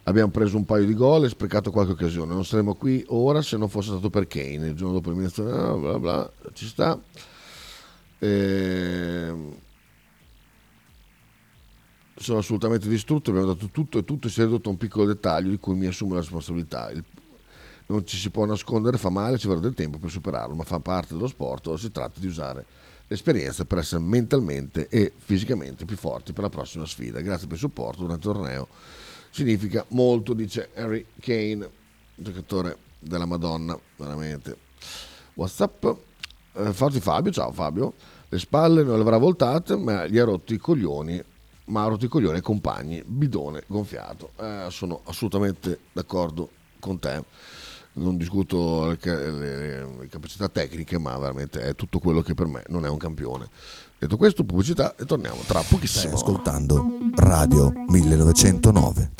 Abbiamo 0.04 0.30
preso 0.30 0.56
un 0.56 0.64
paio 0.64 0.86
di 0.86 0.94
gol 0.94 1.24
e 1.24 1.28
sprecato 1.28 1.70
qualche 1.70 1.92
occasione. 1.92 2.32
Non 2.32 2.44
saremmo 2.44 2.74
qui 2.74 3.04
ora 3.08 3.42
se 3.42 3.56
non 3.56 3.68
fosse 3.68 3.90
stato 3.90 4.10
per 4.10 4.26
Kane. 4.26 4.68
Il 4.68 4.74
giorno 4.74 4.94
dopo 4.94 5.08
l'eliminazione, 5.10 5.52
ah, 5.52 5.74
bla 5.74 5.98
bla, 5.98 6.32
ci 6.52 6.66
sta. 6.66 6.98
Ehm, 8.18 9.54
sono 12.16 12.38
assolutamente 12.38 12.88
distrutto, 12.88 13.30
abbiamo 13.30 13.52
dato 13.52 13.68
tutto 13.70 13.98
e 13.98 14.04
tutto 14.04 14.28
si 14.28 14.40
è 14.40 14.44
ridotto 14.44 14.68
a 14.68 14.72
un 14.72 14.78
piccolo 14.78 15.06
dettaglio 15.06 15.50
di 15.50 15.58
cui 15.58 15.74
mi 15.74 15.86
assumo 15.86 16.14
la 16.14 16.20
responsabilità. 16.20 16.90
Il- 16.90 17.04
non 17.86 18.06
ci 18.06 18.16
si 18.16 18.30
può 18.30 18.44
nascondere, 18.44 18.98
fa 18.98 19.08
male, 19.10 19.38
ci 19.38 19.48
vorrà 19.48 19.60
del 19.60 19.74
tempo 19.74 19.98
per 19.98 20.10
superarlo, 20.10 20.54
ma 20.54 20.64
fa 20.64 20.78
parte 20.80 21.14
dello 21.14 21.26
sport, 21.26 21.66
ora 21.66 21.78
si 21.78 21.90
tratta 21.90 22.20
di 22.20 22.26
usare 22.26 22.64
l'esperienza 23.08 23.64
per 23.64 23.78
essere 23.78 24.00
mentalmente 24.00 24.86
e 24.88 25.12
fisicamente 25.16 25.84
più 25.84 25.96
forti 25.96 26.32
per 26.32 26.44
la 26.44 26.50
prossima 26.50 26.86
sfida. 26.86 27.20
Grazie 27.20 27.46
per 27.46 27.54
il 27.54 27.62
supporto 27.62 28.02
durante 28.02 28.28
il 28.28 28.34
torneo. 28.34 28.68
Significa 29.30 29.84
molto, 29.88 30.32
dice 30.34 30.70
Harry 30.74 31.04
Kane, 31.20 31.68
giocatore 32.14 32.76
della 32.98 33.26
Madonna, 33.26 33.78
veramente. 33.96 34.56
Whatsapp, 35.34 35.84
eh, 36.54 36.72
Forti 36.72 37.00
Fabio, 37.00 37.30
ciao 37.32 37.52
Fabio, 37.52 37.94
le 38.28 38.38
spalle 38.38 38.82
non 38.82 38.96
le 38.96 39.02
avrà 39.02 39.16
voltate, 39.18 39.76
ma 39.76 40.06
gli 40.06 40.18
ha 40.18 40.24
rotto 40.24 40.52
i 40.52 40.58
coglioni, 40.58 41.22
ma 41.66 41.84
ha 41.84 41.88
rotto 41.88 42.04
i 42.04 42.08
coglioni 42.08 42.36
ai 42.36 42.42
compagni, 42.42 43.02
bidone 43.06 43.62
gonfiato. 43.66 44.32
Eh, 44.36 44.66
sono 44.70 45.00
assolutamente 45.04 45.78
d'accordo 45.92 46.50
con 46.80 46.98
te, 46.98 47.22
non 47.92 48.16
discuto 48.16 48.86
le, 48.86 48.98
le- 49.30 49.96
le 50.00 50.08
capacità 50.08 50.48
tecniche, 50.48 50.98
ma 50.98 51.16
veramente 51.18 51.60
è 51.60 51.74
tutto 51.76 51.98
quello 52.00 52.20
che 52.22 52.34
per 52.34 52.46
me 52.46 52.64
non 52.68 52.84
è 52.84 52.88
un 52.88 52.98
campione. 52.98 53.48
Detto 53.98 54.16
questo, 54.16 54.44
pubblicità 54.44 54.96
e 54.96 55.04
torniamo 55.04 55.40
tra 55.46 55.60
Stai 55.60 55.70
pochissimo. 55.76 56.14
ascoltando 56.14 56.86
Radio 57.16 57.72
1909. 57.88 59.19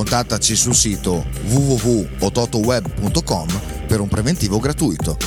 Contattaci 0.00 0.56
sul 0.56 0.74
sito 0.74 1.26
www.ototoweb.com 1.42 3.48
per 3.86 4.00
un 4.00 4.08
preventivo 4.08 4.58
gratuito. 4.58 5.18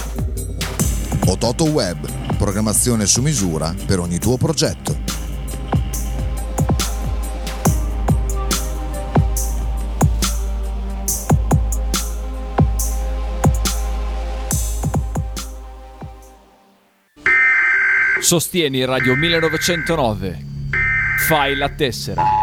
Ototo 1.27 1.65
Web, 1.65 2.35
programmazione 2.37 3.05
su 3.05 3.21
misura 3.21 3.71
per 3.85 3.99
ogni 3.99 4.17
tuo 4.17 4.37
progetto. 4.37 4.97
Sostieni 18.19 18.83
Radio 18.85 19.15
1909. 19.15 20.45
Fai 21.27 21.55
la 21.55 21.69
tessera. 21.69 22.42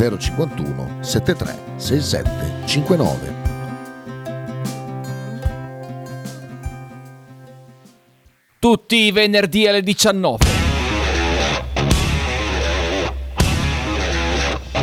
051 0.00 1.02
73 1.02 1.58
67 1.76 2.30
59. 2.64 3.34
Tutti 8.58 8.96
i 8.96 9.10
venerdì 9.10 9.66
alle 9.66 9.82
19. 9.82 10.59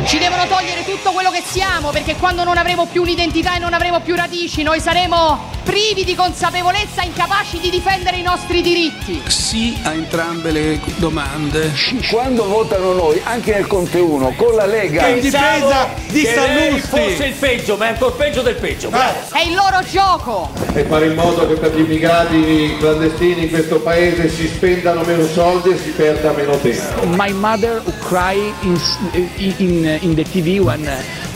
Ci 0.08 0.16
devono 0.16 0.46
togliere 0.46 0.86
tutto 0.86 1.12
quello 1.12 1.30
che 1.30 1.42
siamo, 1.44 1.90
perché 1.90 2.16
quando 2.16 2.42
non 2.42 2.56
avremo 2.56 2.86
più 2.86 3.02
un'identità 3.02 3.56
e 3.56 3.58
non 3.58 3.74
avremo 3.74 4.00
più 4.00 4.14
radici, 4.14 4.62
noi 4.62 4.80
saremo 4.80 5.56
privi 5.68 6.02
di 6.02 6.14
consapevolezza, 6.14 7.02
incapaci 7.02 7.58
di 7.60 7.68
difendere 7.68 8.16
i 8.16 8.22
nostri 8.22 8.62
diritti. 8.62 9.20
Sì 9.26 9.78
a 9.82 9.92
entrambe 9.92 10.50
le 10.50 10.80
domande. 10.96 11.70
Quando 12.10 12.46
votano 12.46 12.94
noi, 12.94 13.20
anche 13.22 13.52
nel 13.52 13.66
Conte 13.66 13.98
1, 13.98 14.32
con 14.34 14.54
la 14.54 14.64
Lega. 14.64 15.08
in 15.08 15.20
difesa 15.20 15.90
di 16.06 16.22
che 16.22 16.32
Sallusti. 16.32 16.88
fosse 16.88 17.26
il 17.26 17.34
peggio, 17.34 17.76
ma 17.76 17.84
è 17.84 17.88
ancora 17.88 18.14
peggio 18.14 18.40
del 18.40 18.54
peggio. 18.54 18.88
Bravo. 18.88 19.18
È 19.30 19.42
il 19.42 19.54
loro 19.54 19.84
gioco. 19.90 20.50
e 20.72 20.84
fare 20.84 21.06
in 21.06 21.14
modo 21.14 21.46
che 21.46 21.54
per 21.54 21.74
gli 21.74 21.80
immigrati 21.80 22.76
clandestini 22.78 23.42
in 23.42 23.50
questo 23.50 23.78
paese 23.80 24.30
si 24.30 24.48
spendano 24.48 25.02
meno 25.02 25.26
soldi 25.26 25.68
e 25.68 25.76
si 25.76 25.90
perda 25.90 26.32
meno 26.32 26.56
tempo. 26.56 27.04
My 27.08 27.32
mother 27.32 27.82
cry 28.06 28.54
in, 28.60 28.80
in, 29.12 29.54
in 29.58 29.97
the 30.14 30.24
TV 30.24 30.58
when 30.58 30.86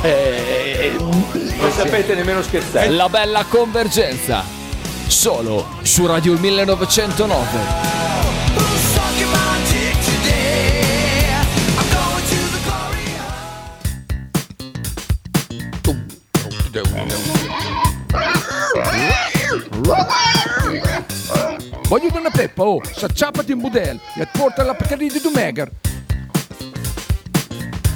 eh, 0.03 0.95
Non 0.99 1.71
sapete 1.73 2.15
nemmeno 2.15 2.43
scherzare. 2.43 2.89
La 2.89 3.09
bella 3.09 3.45
convergenza. 3.45 4.43
Solo 5.07 5.67
su 5.83 6.07
Radio 6.07 6.39
1909. 6.39 8.01
Voglio 21.89 22.09
una 22.15 22.31
peppa, 22.31 22.63
oh, 22.63 22.81
s'acciappati 22.83 23.53
in 23.53 23.59
budel 23.59 24.01
e 24.17 24.27
porta 24.33 24.63
la 24.63 24.75
Pcarì 24.75 25.09
di 25.09 25.21
Dumegar. 25.21 25.71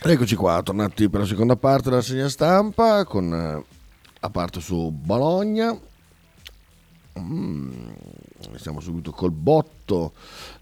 Eccoci 0.00 0.36
qua, 0.36 0.62
tornati 0.62 1.08
per 1.08 1.20
la 1.20 1.26
seconda 1.26 1.56
parte 1.56 1.90
della 1.90 2.02
segna 2.02 2.28
stampa 2.28 3.04
con 3.04 3.32
eh, 3.32 3.64
la 4.20 4.30
parte 4.30 4.60
su 4.60 4.90
Bologna. 4.90 5.76
Mm, 7.18 7.88
Stiamo 8.54 8.78
subito 8.78 9.10
col 9.10 9.32
botto. 9.32 10.12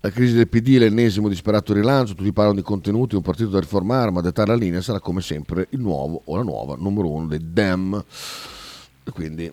La 0.01 0.11
crisi 0.11 0.35
del 0.35 0.49
PD, 0.49 0.79
l'ennesimo 0.79 1.29
disperato 1.29 1.75
rilancio. 1.75 2.15
Tutti 2.15 2.33
parlano 2.33 2.57
di 2.57 2.63
contenuti, 2.65 3.15
un 3.15 3.21
partito 3.23 3.51
da 3.51 3.61
riformare, 3.61 4.11
ma 4.11 4.21
a 4.21 4.23
dettare 4.23 4.49
la 4.49 4.57
linea 4.57 4.81
sarà 4.81 5.01
come 5.01 5.21
sempre 5.21 5.67
il 5.71 5.81
nuovo 5.81 6.23
o 6.25 6.37
la 6.37 6.43
nuova 6.43 6.75
numero 6.79 7.11
uno 7.11 7.27
dei 7.27 7.53
Dem. 7.53 8.03
Quindi 9.13 9.53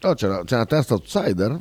allora, 0.00 0.16
c'è, 0.18 0.26
una, 0.28 0.44
c'è 0.44 0.54
una 0.54 0.66
terza 0.66 0.94
outsider. 0.94 1.60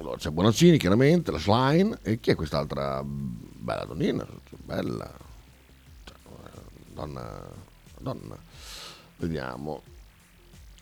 Allora, 0.00 0.16
c'è 0.16 0.30
Bonaccini, 0.30 0.78
chiaramente, 0.78 1.30
la 1.30 1.38
Schlein 1.38 1.98
e 2.00 2.20
chi 2.20 2.30
è 2.30 2.34
quest'altra 2.34 3.02
bella 3.04 3.84
donnina? 3.84 4.26
Bella, 4.64 5.12
cioè, 6.04 6.16
donna, 6.94 7.46
donna. 7.98 8.34
Vediamo. 9.18 9.82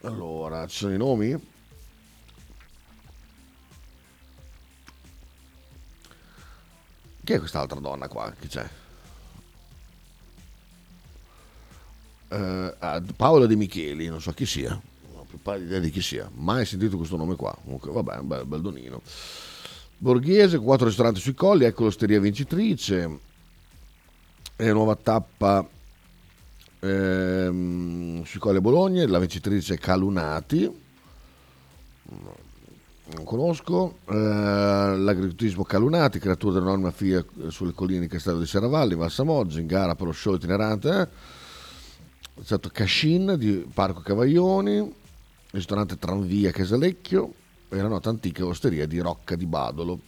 Allora, 0.02 0.68
ci 0.68 0.76
sono 0.76 0.94
i 0.94 0.96
nomi? 0.96 1.37
Chi 7.24 7.33
è 7.33 7.38
quest'altra 7.40 7.81
donna 7.81 8.07
qua? 8.07 8.33
Chi 8.38 8.46
c'è? 8.46 8.68
Eh, 12.28 12.74
ah, 12.78 13.02
Paola 13.16 13.46
De 13.46 13.57
Micheli, 13.57 14.07
non 14.07 14.20
so 14.20 14.31
chi 14.31 14.46
sia, 14.46 14.81
più 15.28 15.38
pari 15.40 15.64
idea 15.64 15.78
di 15.78 15.90
chi 15.90 16.00
sia, 16.00 16.30
mai 16.34 16.64
sentito 16.64 16.96
questo 16.96 17.16
nome 17.16 17.36
qua. 17.36 17.56
Comunque, 17.62 17.92
vabbè, 17.92 18.16
un 18.18 18.26
bel, 18.26 18.46
bel 18.46 18.60
donino. 18.60 19.02
Borghese, 19.98 20.58
quattro 20.58 20.86
ristoranti 20.86 21.20
sui 21.20 21.34
colli, 21.34 21.64
ecco 21.64 21.84
l'osteria 21.84 22.18
vincitrice. 22.18 23.18
E 24.56 24.72
nuova 24.72 24.96
tappa 24.96 25.68
ehm, 26.80 28.24
sui 28.24 28.40
colli 28.40 28.56
a 28.56 28.60
Bologna, 28.60 29.06
la 29.06 29.18
vincitrice 29.18 29.78
Calunati. 29.78 30.86
Non 33.10 33.24
conosco. 33.24 33.98
Eh, 34.08 34.14
l'agriturismo 34.14 35.64
Calunati, 35.64 36.18
creatura 36.18 36.54
dell'enorme 36.54 36.90
FIA 36.90 37.24
sulle 37.48 37.72
colline 37.72 38.00
di 38.00 38.08
Castello 38.08 38.38
di 38.38 38.46
Serravalli, 38.46 38.94
Valsamoggia, 38.94 39.60
in 39.60 39.66
gara 39.66 39.94
per 39.94 40.06
lo 40.06 40.12
show 40.12 40.34
itinerante. 40.34 41.00
Eh. 41.00 41.08
Stato 42.44 42.68
Cascin 42.68 43.34
di 43.36 43.66
Parco 43.72 44.00
Cavaglioni, 44.00 44.94
ristorante 45.50 45.96
Tranvia 45.96 46.50
Casalecchio 46.50 47.32
e 47.68 47.76
la 47.76 47.88
nota 47.88 48.08
antica 48.11 48.44
osteria 48.44 48.87
di 48.87 48.98
Rocca 48.98 49.37
di 49.37 49.46
Badolo. 49.46 50.00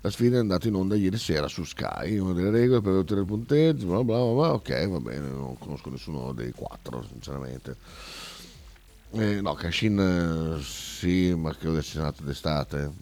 La 0.00 0.10
sfida 0.10 0.36
è 0.36 0.40
andata 0.40 0.68
in 0.68 0.74
onda 0.74 0.94
ieri 0.94 1.18
sera 1.18 1.48
su 1.48 1.64
Sky, 1.64 2.18
una 2.18 2.32
delle 2.32 2.50
regole 2.50 2.80
per 2.80 2.92
ottenere 2.92 3.22
il 3.22 3.26
punteggio, 3.26 3.86
bla 3.86 4.04
bla 4.04 4.16
bla, 4.16 4.52
ok, 4.54 4.88
va 4.88 5.00
bene, 5.00 5.28
non 5.28 5.58
conosco 5.58 5.90
nessuno 5.90 6.32
dei 6.32 6.52
quattro, 6.52 7.04
sinceramente. 7.10 7.76
Eh, 9.10 9.40
no, 9.40 9.54
Cashin 9.54 9.98
eh, 9.98 10.62
sì, 10.62 11.34
ma 11.34 11.52
credo 11.52 11.82
sia 11.82 12.02
nato 12.02 12.22
d'estate, 12.22 12.92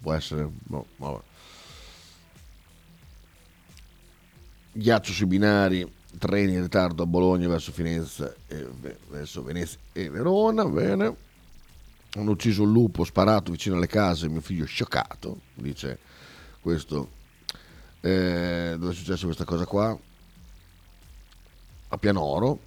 può 0.00 0.12
essere, 0.12 0.48
no, 0.68 0.86
vabbè. 0.96 1.20
Ghiaccio 4.72 5.12
sui 5.12 5.26
binari, 5.26 5.90
treni 6.18 6.52
in 6.52 6.62
ritardo 6.62 7.02
a 7.02 7.06
Bologna 7.06 7.48
verso 7.48 7.72
Firenze 7.72 8.36
e 8.46 8.68
verso 9.08 9.42
Venezia 9.42 9.78
e 9.92 10.10
Verona, 10.10 10.64
bene. 10.64 11.24
Hanno 12.16 12.30
ucciso 12.30 12.62
un 12.62 12.72
lupo 12.72 13.04
sparato 13.04 13.50
vicino 13.50 13.76
alle 13.76 13.86
case, 13.86 14.26
mio 14.28 14.40
figlio 14.40 14.64
è 14.64 14.66
scioccato, 14.66 15.40
dice 15.52 15.98
questo. 16.62 17.10
Eh, 18.00 18.74
dove 18.78 18.92
è 18.92 18.94
successa 18.94 19.26
questa 19.26 19.44
cosa 19.44 19.66
qua? 19.66 19.96
A 21.88 21.98
Pianoro. 21.98 22.58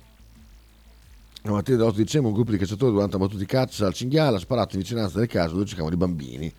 La 1.41 1.51
mattina 1.51 1.77
dell'8 1.77 1.95
dicembre 1.95 2.29
un 2.29 2.35
gruppo 2.35 2.51
di 2.51 2.57
cacciatori 2.57 2.91
durante 2.91 3.15
una 3.15 3.25
battuta 3.25 3.43
di 3.43 3.49
caccia 3.49 3.87
al 3.87 3.93
cinghiale 3.93 4.35
ha 4.35 4.39
sparato 4.39 4.75
in 4.75 4.81
vicinanza 4.81 5.15
delle 5.15 5.27
case 5.27 5.53
dove 5.53 5.65
cercavano 5.65 5.95
i 5.95 5.97
bambini. 5.97 6.53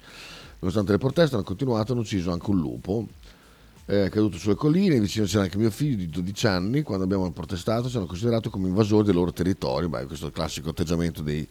Nonostante 0.58 0.90
le 0.90 0.98
proteste 0.98 1.36
hanno 1.36 1.44
continuato, 1.44 1.92
hanno 1.92 2.00
ucciso 2.00 2.32
anche 2.32 2.50
un 2.50 2.58
lupo. 2.58 3.06
È 3.84 4.08
caduto 4.08 4.36
sulle 4.36 4.56
colline, 4.56 4.98
vicino 4.98 5.26
c'era 5.26 5.44
anche 5.44 5.58
mio 5.58 5.70
figlio 5.70 5.96
di 5.96 6.08
12 6.08 6.46
anni, 6.48 6.82
quando 6.82 7.04
abbiamo 7.04 7.30
protestato 7.30 7.88
ci 7.88 7.96
hanno 7.96 8.06
considerato 8.06 8.50
come 8.50 8.68
invasori 8.68 9.04
del 9.04 9.14
loro 9.14 9.32
territorio, 9.32 9.88
Beh, 9.88 10.06
questo 10.06 10.26
è 10.26 10.28
il 10.28 10.34
classico 10.34 10.70
atteggiamento 10.70 11.22
dei, 11.22 11.46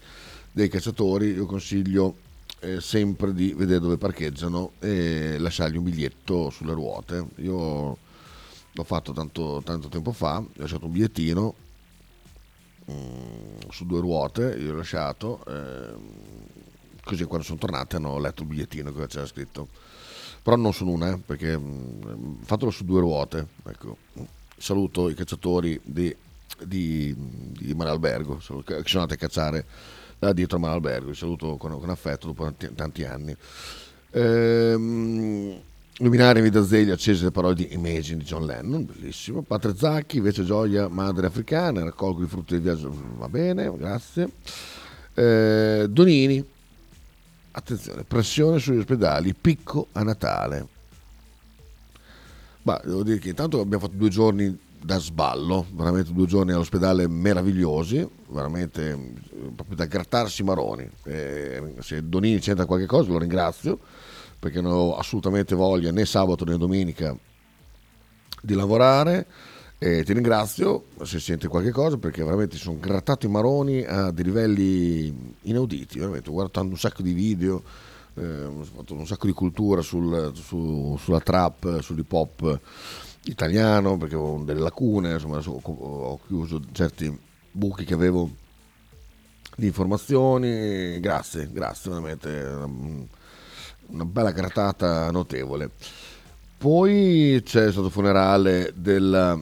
dei 0.59 0.67
cacciatori, 0.67 1.31
io 1.31 1.45
consiglio 1.45 2.15
eh, 2.59 2.81
sempre 2.81 3.33
di 3.33 3.53
vedere 3.53 3.79
dove 3.79 3.97
parcheggiano 3.97 4.73
e 4.79 5.37
lasciargli 5.39 5.77
un 5.77 5.83
biglietto 5.83 6.49
sulle 6.49 6.73
ruote. 6.73 7.27
Io 7.37 7.97
l'ho 8.71 8.83
fatto 8.83 9.13
tanto, 9.13 9.61
tanto 9.63 9.87
tempo 9.87 10.11
fa, 10.11 10.37
ho 10.39 10.49
lasciato 10.55 10.85
un 10.85 10.91
bigliettino 10.91 11.53
mm, 12.91 13.69
su 13.69 13.85
due 13.85 14.01
ruote, 14.01 14.53
io 14.59 14.71
l'ho 14.71 14.77
lasciato, 14.77 15.45
eh, 15.47 15.93
così 17.05 17.23
quando 17.23 17.45
sono 17.45 17.57
tornati 17.57 17.95
hanno 17.95 18.19
letto 18.19 18.41
il 18.41 18.49
bigliettino 18.49 18.91
che 18.91 19.07
c'era 19.07 19.25
scritto. 19.25 19.69
Però 20.41 20.57
non 20.57 20.73
su 20.73 20.85
una, 20.85 21.13
eh, 21.13 21.17
perché 21.17 21.57
mm, 21.57 22.41
fatelo 22.41 22.69
su 22.69 22.83
due 22.83 22.99
ruote. 22.99 23.47
Ecco. 23.65 23.97
Saluto 24.57 25.07
i 25.07 25.13
cacciatori 25.13 25.79
di, 25.81 26.13
di, 26.65 27.15
di 27.15 27.73
Maralbergo, 27.73 28.35
che 28.65 28.81
sono 28.83 29.03
andati 29.03 29.13
a 29.13 29.15
cacciare 29.15 29.65
da 30.19 30.33
dietro 30.33 30.57
a 30.57 30.59
Maralbergo. 30.59 31.09
Vi 31.09 31.15
saluto 31.15 31.55
con, 31.57 31.79
con 31.79 31.89
affetto 31.89 32.27
dopo 32.27 32.43
tanti, 32.43 32.69
tanti 32.75 33.03
anni. 33.05 33.35
Ehm, 34.11 35.61
Luminare 36.01 36.39
in 36.39 36.45
vita 36.45 36.63
Zeglia, 36.63 36.93
accese 36.93 37.25
le 37.25 37.31
parole 37.31 37.55
di 37.55 37.73
Imagine 37.73 38.19
di 38.19 38.23
John 38.23 38.45
Lennon, 38.45 38.85
bellissimo. 38.85 39.41
Padre 39.41 39.75
Zacchi, 39.75 40.17
invece 40.17 40.45
Gioia, 40.45 40.87
madre 40.87 41.27
africana, 41.27 41.83
raccolgo 41.83 42.23
i 42.23 42.27
frutti 42.27 42.53
del 42.53 42.61
viaggio, 42.61 42.95
va 43.17 43.27
bene, 43.27 43.69
grazie. 43.77 44.29
Eh, 45.13 45.87
Donini, 45.89 46.41
attenzione, 47.51 48.05
pressione 48.05 48.59
sugli 48.59 48.77
ospedali, 48.77 49.33
picco 49.33 49.87
a 49.91 50.03
Natale. 50.03 50.67
Ma 52.61 52.79
devo 52.81 53.03
dire 53.03 53.19
che 53.19 53.29
intanto 53.29 53.59
abbiamo 53.59 53.83
fatto 53.83 53.97
due 53.97 54.09
giorni 54.09 54.57
da 54.81 54.97
sballo, 54.97 55.65
veramente 55.73 56.13
due 56.13 56.25
giorni 56.25 56.51
all'ospedale 56.51 57.07
meravigliosi, 57.07 58.07
veramente 58.29 58.91
eh, 58.91 59.51
proprio 59.55 59.75
da 59.75 59.85
grattarsi 59.85 60.41
i 60.41 60.45
maroni. 60.45 60.89
Eh, 61.03 61.73
se 61.79 62.07
Donini 62.07 62.39
c'entra 62.39 62.65
qualche 62.65 62.85
cosa 62.85 63.11
lo 63.11 63.19
ringrazio 63.19 63.79
perché 64.39 64.61
non 64.61 64.71
ho 64.71 64.97
assolutamente 64.97 65.53
voglia 65.53 65.91
né 65.91 66.05
sabato 66.05 66.45
né 66.45 66.57
domenica 66.57 67.15
di 68.41 68.53
lavorare. 68.53 69.27
E 69.81 70.03
ti 70.03 70.11
ringrazio 70.11 70.87
se 71.03 71.19
senti 71.21 71.47
qualche 71.47 71.71
cosa 71.71 71.97
perché 71.97 72.21
veramente 72.21 72.57
sono 72.57 72.79
grattato 72.79 73.25
i 73.25 73.29
maroni 73.29 73.81
a 73.85 74.11
dei 74.11 74.25
livelli 74.25 75.33
inauditi. 75.43 75.99
Veramente, 75.99 76.29
ho 76.29 76.49
un 76.53 76.77
sacco 76.77 77.01
di 77.01 77.13
video, 77.13 77.63
eh, 78.15 78.43
ho 78.43 78.63
fatto 78.63 78.93
un 78.93 79.07
sacco 79.07 79.25
di 79.25 79.31
cultura 79.31 79.81
sul- 79.81 80.33
su- 80.35 80.97
sulla 80.99 81.21
trap, 81.21 81.79
sull'hip 81.79 82.11
hop 82.11 82.59
italiano, 83.23 83.97
perché 83.97 84.15
avevo 84.15 84.41
delle 84.43 84.59
lacune, 84.59 85.13
insomma 85.13 85.41
ho, 85.43 86.19
chiuso 86.25 86.61
certi 86.71 87.17
buchi 87.51 87.85
che 87.85 87.93
avevo 87.93 88.29
di 89.55 89.67
informazioni, 89.67 90.99
grazie, 90.99 91.49
grazie 91.51 91.89
veramente, 91.89 92.29
una, 92.29 93.05
una 93.87 94.05
bella 94.05 94.31
grattata 94.31 95.11
notevole. 95.11 95.71
Poi 96.57 97.41
c'è 97.43 97.71
stato 97.71 97.87
il 97.87 97.91
funerale 97.91 98.73
della, 98.75 99.39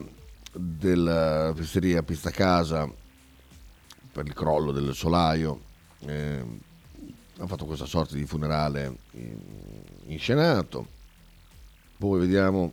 della 0.52 1.52
pizzeria 1.54 2.02
Pizza 2.02 2.30
Casa 2.30 2.88
per 4.12 4.26
il 4.26 4.34
crollo 4.34 4.72
del 4.72 4.94
solaio. 4.94 5.60
Eh, 6.00 6.44
hanno 7.38 7.46
fatto 7.46 7.66
questa 7.66 7.86
sorta 7.86 8.14
di 8.14 8.24
funerale 8.24 8.98
in- 9.12 9.40
inscenato. 10.06 10.86
Poi 11.96 12.20
vediamo. 12.20 12.72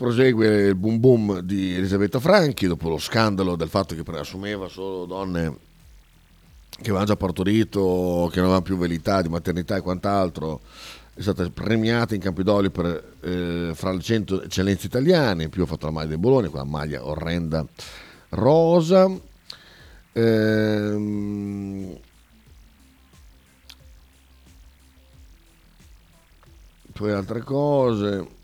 Prosegue 0.00 0.68
il 0.68 0.76
boom 0.76 0.98
boom 0.98 1.40
di 1.40 1.74
Elisabetta 1.74 2.20
Franchi 2.20 2.66
dopo 2.66 2.88
lo 2.88 2.96
scandalo 2.96 3.54
del 3.54 3.68
fatto 3.68 3.94
che 3.94 4.02
assumeva 4.12 4.66
solo 4.66 5.04
donne 5.04 5.54
che 6.70 6.84
avevano 6.84 7.04
già 7.04 7.16
partorito, 7.16 8.30
che 8.32 8.36
non 8.36 8.46
avevano 8.46 8.62
più 8.62 8.78
velità 8.78 9.20
di 9.20 9.28
maternità 9.28 9.76
e 9.76 9.82
quant'altro. 9.82 10.62
È 11.12 11.20
stata 11.20 11.46
premiata 11.50 12.14
in 12.14 12.22
Campidoglio 12.22 12.70
per, 12.70 13.16
eh, 13.20 13.72
fra 13.74 13.92
le 13.92 14.00
100 14.00 14.44
eccellenze 14.44 14.86
italiane, 14.86 15.42
in 15.42 15.50
più 15.50 15.64
ha 15.64 15.66
fatto 15.66 15.84
la 15.84 15.92
maglia 15.92 16.14
di 16.14 16.16
Bologna, 16.16 16.48
quella 16.48 16.64
maglia 16.64 17.06
orrenda 17.06 17.62
rosa. 18.30 19.06
Ehm, 20.14 21.94
poi 26.90 27.10
altre 27.12 27.40
cose. 27.42 28.38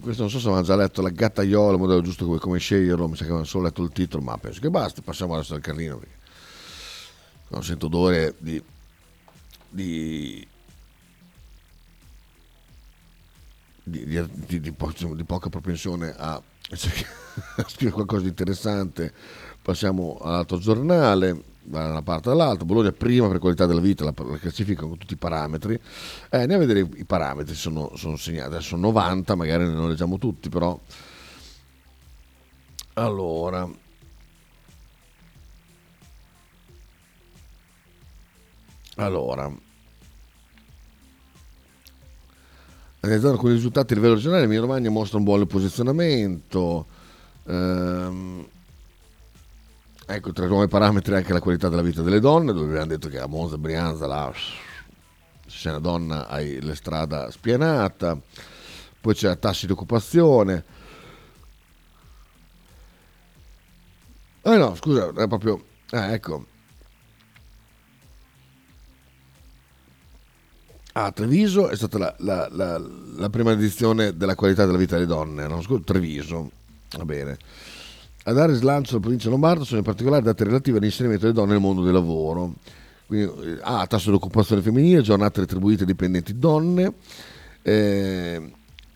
Questo 0.00 0.22
non 0.22 0.30
so 0.30 0.38
se 0.38 0.46
avevano 0.46 0.66
già 0.66 0.74
letto 0.74 1.02
la 1.02 1.10
gattaiola, 1.10 1.74
il 1.74 1.78
modello 1.78 2.00
giusto 2.00 2.24
come, 2.24 2.38
come 2.38 2.58
sceglierlo, 2.58 3.08
mi 3.08 3.12
sa 3.14 3.20
che 3.20 3.26
avevano 3.26 3.44
solo 3.44 3.64
letto 3.64 3.82
il 3.82 3.90
titolo, 3.90 4.22
ma 4.22 4.36
penso 4.38 4.60
che 4.60 4.70
basti, 4.70 5.02
passiamo 5.02 5.34
adesso 5.34 5.54
al 5.54 5.60
carlino 5.60 5.98
perché 5.98 6.20
non 7.48 7.62
sento 7.62 7.86
odore 7.86 8.34
di, 8.38 8.62
di, 9.68 10.46
di, 13.82 14.28
di- 14.32 14.60
di- 14.60 14.72
po- 14.72 14.92
poca 15.26 15.50
propensione 15.50 16.14
a 16.16 16.40
scrivere 16.70 17.90
qualcosa 17.90 18.22
di 18.22 18.28
interessante. 18.28 19.12
Passiamo 19.62 20.18
all'altro 20.20 20.58
giornale, 20.58 21.40
da 21.62 21.88
una 21.88 22.02
parte 22.02 22.30
all'altra. 22.30 22.64
Bologna 22.64 22.90
prima 22.90 23.28
per 23.28 23.38
qualità 23.38 23.64
della 23.66 23.80
vita, 23.80 24.04
la, 24.04 24.12
la 24.16 24.36
classifica 24.36 24.82
con 24.82 24.98
tutti 24.98 25.14
i 25.14 25.16
parametri. 25.16 25.74
Eh, 26.30 26.38
andiamo 26.38 26.64
a 26.64 26.66
vedere 26.66 26.88
i 26.96 27.04
parametri, 27.04 27.54
sono, 27.54 27.92
sono 27.96 28.16
segnati, 28.16 28.48
adesso 28.48 28.68
sono 28.70 28.82
90, 28.88 29.34
magari 29.34 29.64
non 29.64 29.88
leggiamo 29.88 30.18
tutti, 30.18 30.48
però... 30.48 30.78
Allora, 32.94 33.66
allora, 38.96 39.50
analizzando 43.00 43.34
alcuni 43.36 43.54
risultati 43.54 43.92
a 43.94 43.96
livello 43.96 44.14
regionale, 44.14 44.42
Emilia 44.42 44.60
Romagna 44.60 44.90
mostra 44.90 45.16
un 45.16 45.24
buon 45.24 45.46
posizionamento. 45.46 46.86
Ehm, 47.46 48.46
ecco, 50.14 50.32
tra 50.32 50.44
i 50.44 50.48
nuovi 50.48 50.68
parametri 50.68 51.14
anche 51.14 51.32
la 51.32 51.40
qualità 51.40 51.68
della 51.68 51.82
vita 51.82 52.02
delle 52.02 52.20
donne, 52.20 52.52
dove 52.52 52.66
abbiamo 52.66 52.86
detto 52.86 53.08
che 53.08 53.18
a 53.18 53.26
Monza 53.26 53.54
e 53.54 53.58
Brianza 53.58 54.06
là, 54.06 54.32
se 54.34 55.58
sei 55.58 55.72
una 55.72 55.80
donna 55.80 56.28
hai 56.28 56.60
la 56.60 56.74
strada 56.74 57.30
spianata, 57.30 58.18
poi 59.00 59.14
c'è 59.14 59.38
tassi 59.38 59.66
di 59.66 59.72
occupazione. 59.72 60.64
Ah 64.42 64.56
no, 64.56 64.74
scusa, 64.74 65.08
è 65.08 65.28
proprio... 65.28 65.64
Ah, 65.90 66.12
ecco. 66.12 66.46
A 70.94 71.10
Treviso 71.12 71.68
è 71.68 71.76
stata 71.76 71.96
la, 71.98 72.14
la- 72.18 72.48
la- 72.50 72.78
la 73.16 73.30
prima 73.30 73.52
edizione 73.52 74.16
della 74.16 74.34
qualità 74.34 74.66
della 74.66 74.76
vita 74.78 74.94
delle 74.96 75.06
donne, 75.06 75.46
no? 75.46 75.62
Scusa, 75.62 75.82
Treviso, 75.84 76.50
va 76.96 77.04
bene. 77.04 77.38
A 78.24 78.32
dare 78.32 78.54
slancio 78.54 78.92
alla 78.92 79.00
provincia 79.00 79.28
lombarda 79.28 79.64
sono 79.64 79.78
in 79.78 79.84
particolare 79.84 80.22
date 80.22 80.44
relative 80.44 80.78
all'inserimento 80.78 81.22
delle 81.22 81.36
donne 81.36 81.52
nel 81.52 81.60
mondo 81.60 81.82
del 81.82 81.92
lavoro. 81.92 82.54
Quindi, 83.06 83.50
eh, 83.50 83.58
A, 83.62 83.86
tasso 83.86 84.10
di 84.10 84.16
occupazione 84.16 84.62
femminile, 84.62 85.02
giornate 85.02 85.40
retribuite 85.40 85.84
dipendenti 85.84 86.38
donne. 86.38 86.92
Eh, 87.62 88.52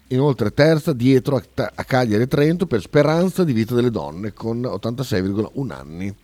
inoltre 0.08 0.52
terza 0.52 0.92
dietro 0.92 1.36
a, 1.36 1.72
a 1.74 1.84
Cagliari 1.84 2.22
e 2.22 2.28
Trento 2.28 2.66
per 2.66 2.80
speranza 2.80 3.42
di 3.42 3.52
vita 3.52 3.74
delle 3.74 3.90
donne 3.90 4.32
con 4.32 4.60
86,1 4.60 5.70
anni 5.72 6.14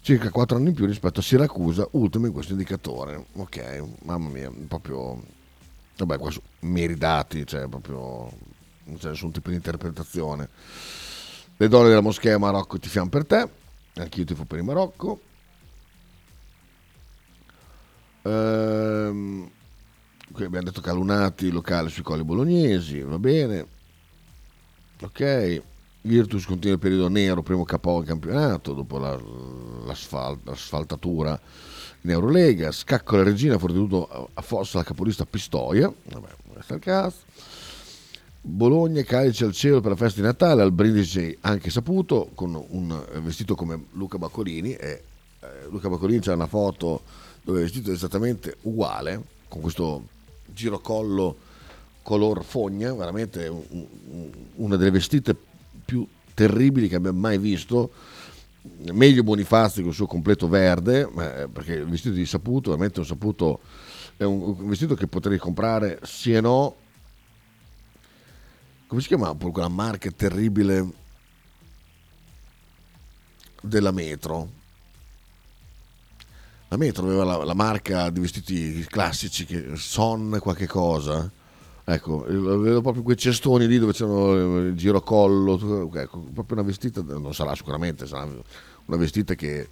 circa 0.00 0.30
4 0.30 0.56
anni 0.56 0.68
in 0.68 0.74
più 0.74 0.86
rispetto 0.86 1.20
a 1.20 1.22
Siracusa, 1.22 1.86
ultimo 1.92 2.24
in 2.24 2.32
questo 2.32 2.52
indicatore. 2.52 3.26
Ok, 3.34 3.84
mamma 4.04 4.30
mia, 4.30 4.50
proprio... 4.66 5.22
Vabbè, 5.98 6.16
qua 6.16 6.30
sono 6.30 6.44
meri 6.60 6.96
dati, 6.96 7.44
cioè 7.46 7.68
proprio... 7.68 8.30
non 8.84 8.96
c'è 8.96 9.10
nessun 9.10 9.32
tipo 9.32 9.50
di 9.50 9.56
interpretazione. 9.56 10.48
Le 11.60 11.66
donne 11.66 11.88
della 11.88 12.00
moschea 12.00 12.38
Marocco 12.38 12.78
ti 12.78 12.88
fiam 12.88 13.08
per 13.08 13.26
te, 13.26 13.48
anch'io 13.96 14.24
tifo 14.24 14.44
per 14.44 14.58
il 14.58 14.64
Marocco. 14.64 15.20
Ehm, 18.22 19.50
qui 20.30 20.44
abbiamo 20.44 20.66
detto 20.66 20.80
Calunati, 20.80 21.50
locale 21.50 21.88
sui 21.88 22.04
colli 22.04 22.22
bolognesi, 22.22 23.00
va 23.00 23.18
bene. 23.18 23.66
Ok, 25.02 25.62
Virtus 26.02 26.44
continua 26.44 26.76
il 26.76 26.80
periodo 26.80 27.08
nero, 27.08 27.42
primo 27.42 27.64
capo 27.64 27.98
in 27.98 28.04
campionato, 28.04 28.72
dopo 28.72 28.98
la- 28.98 29.20
l'asfal- 29.84 30.38
l'asfaltatura 30.44 31.40
in 32.02 32.10
Eurolega. 32.10 32.70
Scacco 32.70 33.16
la 33.16 33.24
regina, 33.24 33.58
fortenuto 33.58 34.30
a 34.32 34.42
fossa 34.42 34.78
la 34.78 34.84
capolista 34.84 35.26
Pistoia. 35.26 35.92
Vabbè, 36.04 36.28
questo 36.52 36.74
è 36.74 36.76
il 36.76 36.82
cazzo. 36.82 37.16
Bologna, 38.48 39.02
calice 39.02 39.44
al 39.44 39.52
cielo 39.52 39.82
per 39.82 39.90
la 39.90 39.96
festa 39.96 40.20
di 40.20 40.26
Natale, 40.26 40.62
al 40.62 40.72
brindisi 40.72 41.36
anche 41.42 41.68
saputo, 41.68 42.30
con 42.34 42.60
un 42.70 43.04
vestito 43.22 43.54
come 43.54 43.84
Luca 43.92 44.16
Baccolini. 44.16 44.72
E, 44.72 45.02
eh, 45.40 45.46
Luca 45.68 45.90
Baccolini 45.90 46.20
c'è 46.20 46.32
una 46.32 46.46
foto 46.46 47.02
dove 47.42 47.60
è 47.60 47.62
vestito 47.64 47.92
esattamente 47.92 48.56
uguale, 48.62 49.22
con 49.48 49.60
questo 49.60 50.02
girocollo 50.46 51.36
color 52.02 52.42
fogna, 52.42 52.94
veramente 52.94 53.46
un- 53.48 53.86
un- 54.12 54.30
una 54.56 54.76
delle 54.76 54.92
vestite 54.92 55.36
più 55.84 56.06
terribili 56.32 56.88
che 56.88 56.96
abbia 56.96 57.12
mai 57.12 57.36
visto. 57.36 57.90
Meglio 58.92 59.22
Bonifazzi 59.22 59.80
con 59.80 59.90
il 59.90 59.94
suo 59.94 60.06
completo 60.06 60.48
verde, 60.48 61.00
eh, 61.00 61.48
perché 61.52 61.74
il 61.74 61.86
vestito 61.86 62.14
di 62.14 62.24
Saputo, 62.24 62.70
veramente 62.70 63.00
un 63.00 63.06
Saputo, 63.06 63.60
è 64.16 64.24
un, 64.24 64.56
un 64.58 64.68
vestito 64.68 64.94
che 64.94 65.06
potrei 65.06 65.36
comprare 65.36 66.00
sì 66.02 66.32
e 66.32 66.40
no. 66.40 66.76
Come 68.88 69.02
si 69.02 69.08
chiama 69.08 69.34
poi 69.34 69.52
quella 69.52 69.68
marca 69.68 70.10
terribile 70.10 70.86
della 73.60 73.90
Metro? 73.90 74.48
La 76.68 76.78
Metro 76.78 77.04
aveva 77.04 77.24
la, 77.24 77.44
la 77.44 77.52
marca 77.52 78.08
di 78.08 78.20
vestiti 78.20 78.82
classici, 78.88 79.44
che, 79.44 79.76
Son 79.76 80.38
qualche 80.40 80.66
cosa. 80.66 81.30
Ecco, 81.84 82.24
vedo 82.26 82.80
proprio 82.80 83.02
quei 83.02 83.18
cestoni 83.18 83.66
lì 83.66 83.78
dove 83.78 83.92
c'erano 83.92 84.58
il 84.60 84.74
girocollo, 84.74 85.90
ecco, 85.94 86.20
proprio 86.32 86.56
una 86.56 86.66
vestita, 86.66 87.02
non 87.02 87.34
sarà 87.34 87.54
sicuramente, 87.54 88.06
sarà 88.06 88.24
una 88.24 88.96
vestita 88.96 89.34
che 89.34 89.68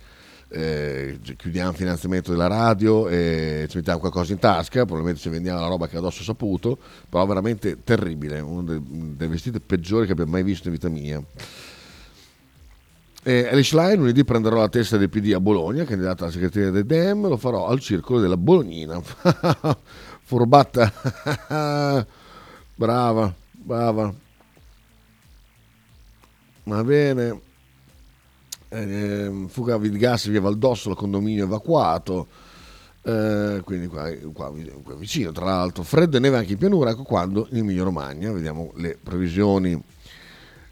eh, 0.49 1.19
chiudiamo 1.37 1.71
il 1.71 1.77
finanziamento 1.77 2.31
della 2.31 2.47
radio 2.47 3.09
e 3.09 3.67
ci 3.69 3.77
mettiamo 3.77 3.99
qualcosa 3.99 4.33
in 4.33 4.39
tasca, 4.39 4.85
probabilmente 4.85 5.21
ci 5.21 5.29
vendiamo 5.29 5.61
la 5.61 5.67
roba 5.67 5.89
che 5.89 5.97
addosso 5.97 6.21
ho 6.23 6.25
saputo, 6.25 6.79
però 7.09 7.27
veramente 7.27 7.83
terribile, 7.83 8.41
uno 8.41 8.63
dei, 8.63 8.83
dei 8.83 9.29
vestiti 9.29 9.61
peggiori 9.61 10.07
che 10.07 10.13
abbia 10.13 10.27
mai 10.27 10.43
visto 10.43 10.69
in 10.69 10.75
vita 10.75 10.89
mia. 10.89 11.23
E 13.23 13.49
Alice 13.51 13.77
Line 13.77 13.97
lunedì 13.97 14.25
prenderò 14.25 14.59
la 14.59 14.69
testa 14.69 14.97
del 14.97 15.11
PD 15.11 15.33
a 15.33 15.41
Bologna, 15.41 15.85
candidata 15.85 16.23
alla 16.23 16.33
segreteria 16.33 16.71
del 16.71 16.87
Dem, 16.87 17.27
lo 17.27 17.37
farò 17.37 17.67
al 17.67 17.81
circolo 17.81 18.21
della 18.21 18.37
Bolognina. 18.37 19.01
Furbatta, 20.23 20.93
brava, 22.77 23.35
brava. 23.51 24.15
Va 26.65 26.85
bene. 26.85 27.46
Eh, 28.77 29.47
fuga 29.49 29.79
di 29.79 29.97
gas 29.97 30.29
via 30.29 30.41
Valdossolo, 30.41 30.95
condominio 30.95 31.45
evacuato. 31.45 32.27
Eh, 33.03 33.63
quindi 33.65 33.87
qua, 33.87 34.11
qua- 34.33 34.53
qua 34.83 34.95
vicino, 34.97 35.33
tra 35.33 35.47
l'altro, 35.47 35.83
freddo 35.83 36.19
e 36.19 36.21
neve 36.21 36.37
anche 36.37 36.53
in 36.53 36.59
pianura. 36.59 36.91
Ecco 36.91 37.05
quando 37.05 37.47
in 37.51 37.59
Emilia 37.59 37.85
Romagna, 37.85 38.31
vediamo 38.33 38.73
le 38.77 38.99
previsioni 39.03 39.81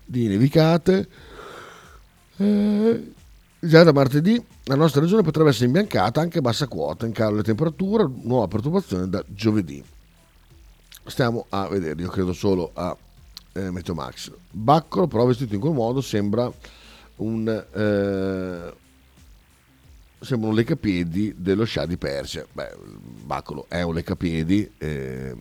di 0.05 0.27
nevicate. 0.27 1.09
Eh, 2.37 3.13
già 3.59 3.83
da 3.85 3.93
martedì 3.93 4.45
la 4.65 4.75
nostra 4.75 5.01
regione 5.01 5.23
potrebbe 5.23 5.51
essere 5.51 5.67
imbiancata 5.67 6.21
anche 6.21 6.39
a 6.39 6.43
bassa 6.43 6.67
quota, 6.67 7.07
in 7.07 7.13
calo 7.13 7.37
le 7.37 7.43
temperature, 7.43 8.07
nuova 8.23 8.49
perturbazione 8.49 9.09
da 9.09 9.25
giovedì. 9.29 9.83
Stiamo 11.07 11.47
a 11.51 11.69
vedere, 11.69 12.03
io 12.03 12.09
credo 12.09 12.33
solo 12.33 12.71
a 12.75 12.97
eh, 13.53 13.71
Meteomax. 13.71 14.33
Baccolo, 14.51 15.07
però 15.07 15.25
vestito 15.25 15.55
in 15.55 15.61
quel 15.61 15.73
modo, 15.73 16.01
sembra 16.01 16.51
un, 17.17 17.49
eh, 17.49 18.75
sembra 20.21 20.49
un 20.49 20.55
leccapiedi 20.55 21.35
dello 21.37 21.65
scià 21.65 21.87
di 21.87 21.97
Persia. 21.97 22.47
Beh, 22.51 22.77
Baccolo 23.25 23.67
è 23.69 23.83
un 23.83 23.95
leccapiedi, 23.95 24.73
eh, 24.79 25.35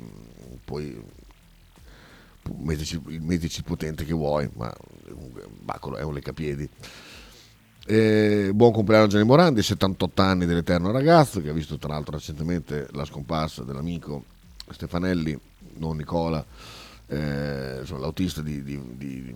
poi 0.64 1.02
mettici, 2.60 3.02
mettici 3.22 3.60
il 3.60 3.66
potente 3.66 4.06
che 4.06 4.14
vuoi, 4.14 4.50
ma 4.54 4.74
Baccolo 5.62 5.98
è 5.98 6.04
un 6.04 6.14
leccapiedi. 6.14 6.70
Eh, 7.86 8.52
buon 8.54 8.72
compleanno 8.72 9.08
Gianni 9.08 9.26
Morandi, 9.26 9.62
78 9.62 10.22
anni 10.22 10.46
dell'eterno 10.46 10.90
ragazzo 10.92 11.42
che 11.42 11.50
ha 11.50 11.54
visto 11.54 11.78
tra 11.78 11.90
l'altro 11.90 12.16
recentemente 12.16 12.88
la 12.92 13.04
scomparsa 13.04 13.64
dell'amico 13.64 14.24
Stefanelli, 14.70 15.38
non 15.76 15.98
Nicola, 15.98 16.46
eh, 17.08 17.80
insomma, 17.82 18.00
l'autista 18.00 18.42
di, 18.42 18.64
di, 18.64 18.80
di, 18.96 19.36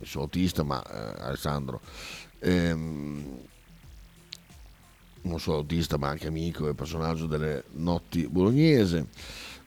il 0.00 0.06
suo 0.06 0.22
autista, 0.22 0.62
ma 0.62 0.82
eh, 0.82 1.22
Alessandro. 1.22 1.80
Ehm, 2.40 3.38
non 5.22 5.38
solo 5.38 5.58
autista 5.58 5.98
ma 5.98 6.08
anche 6.08 6.26
amico 6.26 6.68
e 6.68 6.74
personaggio 6.74 7.26
delle 7.26 7.64
notti 7.72 8.26
bolognese. 8.26 9.06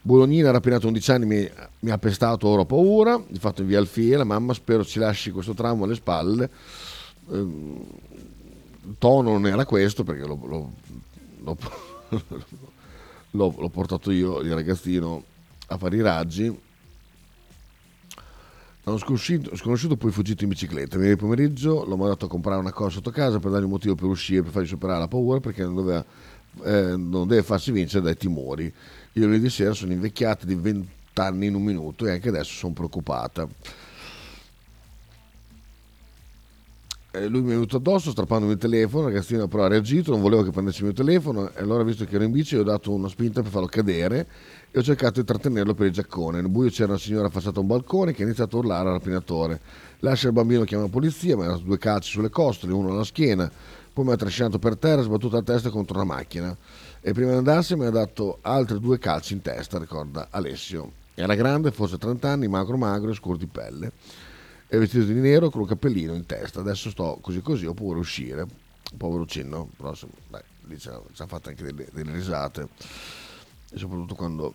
Bolognina, 0.02 0.50
rapinato 0.50 0.86
11 0.86 1.10
anni, 1.12 1.24
mi, 1.24 1.50
mi, 1.80 1.90
ha 1.90 1.96
pestato, 1.96 2.46
ora 2.46 2.60
ho 2.60 2.66
paura, 2.66 3.22
di 3.26 3.38
fatto 3.38 3.62
in 3.62 3.68
via 3.68 3.78
Alfie, 3.78 4.18
la 4.18 4.24
mamma 4.24 4.52
spero 4.52 4.84
ci 4.84 4.98
lasci 4.98 5.30
questo 5.30 5.54
tramo 5.54 5.84
alle 5.84 5.94
spalle. 5.94 6.50
Ehm, 7.30 7.86
il 8.86 8.96
tono 8.98 9.30
non 9.30 9.46
era 9.46 9.64
questo 9.64 10.04
perché 10.04 10.26
l'ho, 10.26 10.38
l'ho, 10.44 10.72
l'ho, 11.42 11.56
l'ho, 13.56 13.68
portato 13.70 14.10
io, 14.10 14.40
il 14.40 14.52
ragazzino, 14.52 15.24
a 15.68 15.78
fare 15.78 15.96
i 15.96 16.02
raggi. 16.02 16.54
L'hanno 18.84 18.98
sconosciuto, 18.98 19.56
sconosciuto, 19.56 19.96
poi 19.96 20.10
fuggito 20.10 20.42
in 20.42 20.50
bicicletta. 20.50 20.98
Ieri 20.98 21.16
pomeriggio 21.16 21.86
l'ho 21.86 21.96
mandato 21.96 22.26
a 22.26 22.28
comprare 22.28 22.60
una 22.60 22.72
cosa 22.72 22.90
sotto 22.90 23.10
casa 23.10 23.38
per 23.38 23.50
dargli 23.50 23.64
un 23.64 23.70
motivo 23.70 23.94
per 23.94 24.04
uscire, 24.04 24.42
per 24.42 24.52
fargli 24.52 24.66
superare 24.66 24.98
la 24.98 25.08
paura, 25.08 25.40
perché 25.40 25.62
non, 25.62 25.74
doveva, 25.74 26.04
eh, 26.64 26.94
non 26.94 27.26
deve 27.26 27.42
farsi 27.42 27.72
vincere 27.72 28.04
dai 28.04 28.16
timori. 28.16 28.70
Io 29.12 29.24
lunedì 29.24 29.48
sera 29.48 29.72
sono 29.72 29.92
invecchiata 29.92 30.44
di 30.44 30.54
20 30.54 30.88
anni 31.14 31.46
in 31.46 31.54
un 31.54 31.62
minuto 31.62 32.06
e 32.06 32.10
anche 32.10 32.28
adesso 32.28 32.52
sono 32.52 32.74
preoccupata. 32.74 33.48
Lui 37.28 37.42
mi 37.42 37.50
è 37.50 37.52
venuto 37.52 37.76
addosso 37.76 38.10
strappandomi 38.10 38.52
il 38.52 38.58
telefono, 38.58 39.06
il 39.06 39.12
ragazzino 39.12 39.46
però 39.46 39.64
ha 39.64 39.68
reagito, 39.68 40.10
non 40.10 40.20
voleva 40.20 40.42
che 40.42 40.50
prendessi 40.50 40.78
il 40.78 40.86
mio 40.86 40.94
telefono 40.94 41.48
e 41.50 41.60
allora 41.60 41.84
visto 41.84 42.04
che 42.04 42.16
ero 42.16 42.24
in 42.24 42.32
bici 42.32 42.56
ho 42.56 42.64
dato 42.64 42.92
una 42.92 43.08
spinta 43.08 43.40
per 43.40 43.50
farlo 43.50 43.68
cadere 43.68 44.26
e 44.70 44.78
ho 44.78 44.82
cercato 44.82 45.20
di 45.20 45.26
trattenerlo 45.26 45.74
per 45.74 45.86
il 45.86 45.92
giaccone. 45.92 46.40
Nel 46.40 46.50
buio 46.50 46.70
c'era 46.70 46.90
una 46.90 46.98
signora 46.98 47.28
affacciata 47.28 47.58
a 47.58 47.60
un 47.60 47.68
balcone 47.68 48.12
che 48.12 48.22
ha 48.22 48.24
iniziato 48.24 48.56
a 48.56 48.58
urlare 48.58 48.88
al 48.88 48.94
rapinatore. 48.94 49.60
Lascia 50.00 50.26
il 50.26 50.32
bambino, 50.32 50.64
chiama 50.64 50.84
la 50.84 50.90
polizia, 50.90 51.36
mi 51.36 51.44
ha 51.44 51.48
dato 51.48 51.62
due 51.62 51.78
calci 51.78 52.10
sulle 52.10 52.30
costole, 52.30 52.72
uno 52.72 52.90
alla 52.90 53.04
schiena, 53.04 53.50
poi 53.92 54.04
mi 54.04 54.12
ha 54.12 54.16
trascinato 54.16 54.58
per 54.58 54.76
terra, 54.76 55.02
sbattuto 55.02 55.36
la 55.36 55.42
testa 55.42 55.70
contro 55.70 55.94
una 55.96 56.12
macchina 56.12 56.56
e 57.00 57.12
prima 57.12 57.30
di 57.30 57.36
andarsene 57.36 57.80
mi 57.80 57.86
ha 57.86 57.92
dato 57.92 58.38
altri 58.40 58.80
due 58.80 58.98
calci 58.98 59.34
in 59.34 59.40
testa, 59.40 59.78
ricorda 59.78 60.28
Alessio. 60.30 60.90
Era 61.14 61.36
grande, 61.36 61.70
forse 61.70 61.96
30 61.96 62.28
anni, 62.28 62.48
magro 62.48 62.76
magro 62.76 63.10
e 63.10 63.14
scuro 63.14 63.36
di 63.36 63.46
pelle 63.46 63.92
è 64.74 64.78
vestito 64.78 65.04
di 65.04 65.14
nero 65.14 65.50
con 65.50 65.60
un 65.60 65.66
cappellino 65.66 66.14
in 66.14 66.26
testa. 66.26 66.60
Adesso 66.60 66.90
sto 66.90 67.18
così 67.20 67.40
così, 67.40 67.66
di 67.72 67.82
uscire. 67.94 68.46
Povero 68.96 69.26
Cinno, 69.26 69.70
però 69.76 69.92
lì 70.66 70.78
ci 70.78 70.88
ha 70.88 71.26
fatto 71.26 71.48
anche 71.48 71.62
delle, 71.62 71.88
delle, 71.92 72.12
risate. 72.12 72.68
E 73.70 73.78
soprattutto 73.78 74.14
quando... 74.14 74.54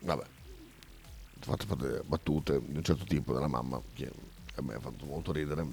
Vabbè, 0.00 0.22
ha 0.22 1.44
fatto 1.44 1.66
fare 1.66 2.02
battute 2.06 2.60
di 2.64 2.76
un 2.76 2.84
certo 2.84 3.04
tipo 3.04 3.32
della 3.32 3.48
mamma, 3.48 3.80
che 3.94 4.10
a 4.54 4.62
me 4.62 4.74
ha 4.74 4.80
fatto 4.80 5.04
molto 5.04 5.32
ridere. 5.32 5.66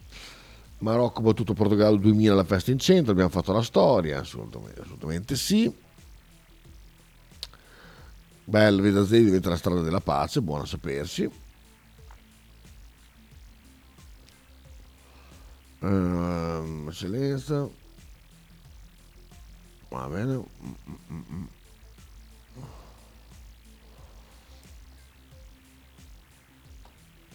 Marocco 0.80 1.22
battuto 1.22 1.54
Portogallo 1.54 1.98
2000 1.98 2.34
alla 2.34 2.44
festa 2.44 2.72
in 2.72 2.80
centro, 2.80 3.12
abbiamo 3.12 3.30
fatto 3.30 3.54
la 3.54 3.62
storia, 3.62 4.20
assolutamente, 4.20 4.82
assolutamente 4.82 5.36
sì. 5.36 5.74
Bello, 8.44 8.82
Vedazei 8.82 9.24
diventa 9.24 9.50
la 9.50 9.58
strada 9.58 9.82
della 9.82 10.02
pace, 10.02 10.42
buono 10.42 10.64
a 10.64 10.68
sapersi. 10.68 11.44
Uh, 15.80 16.88
eccellenza. 16.88 17.70
Va 19.90 20.08
bene. 20.08 20.44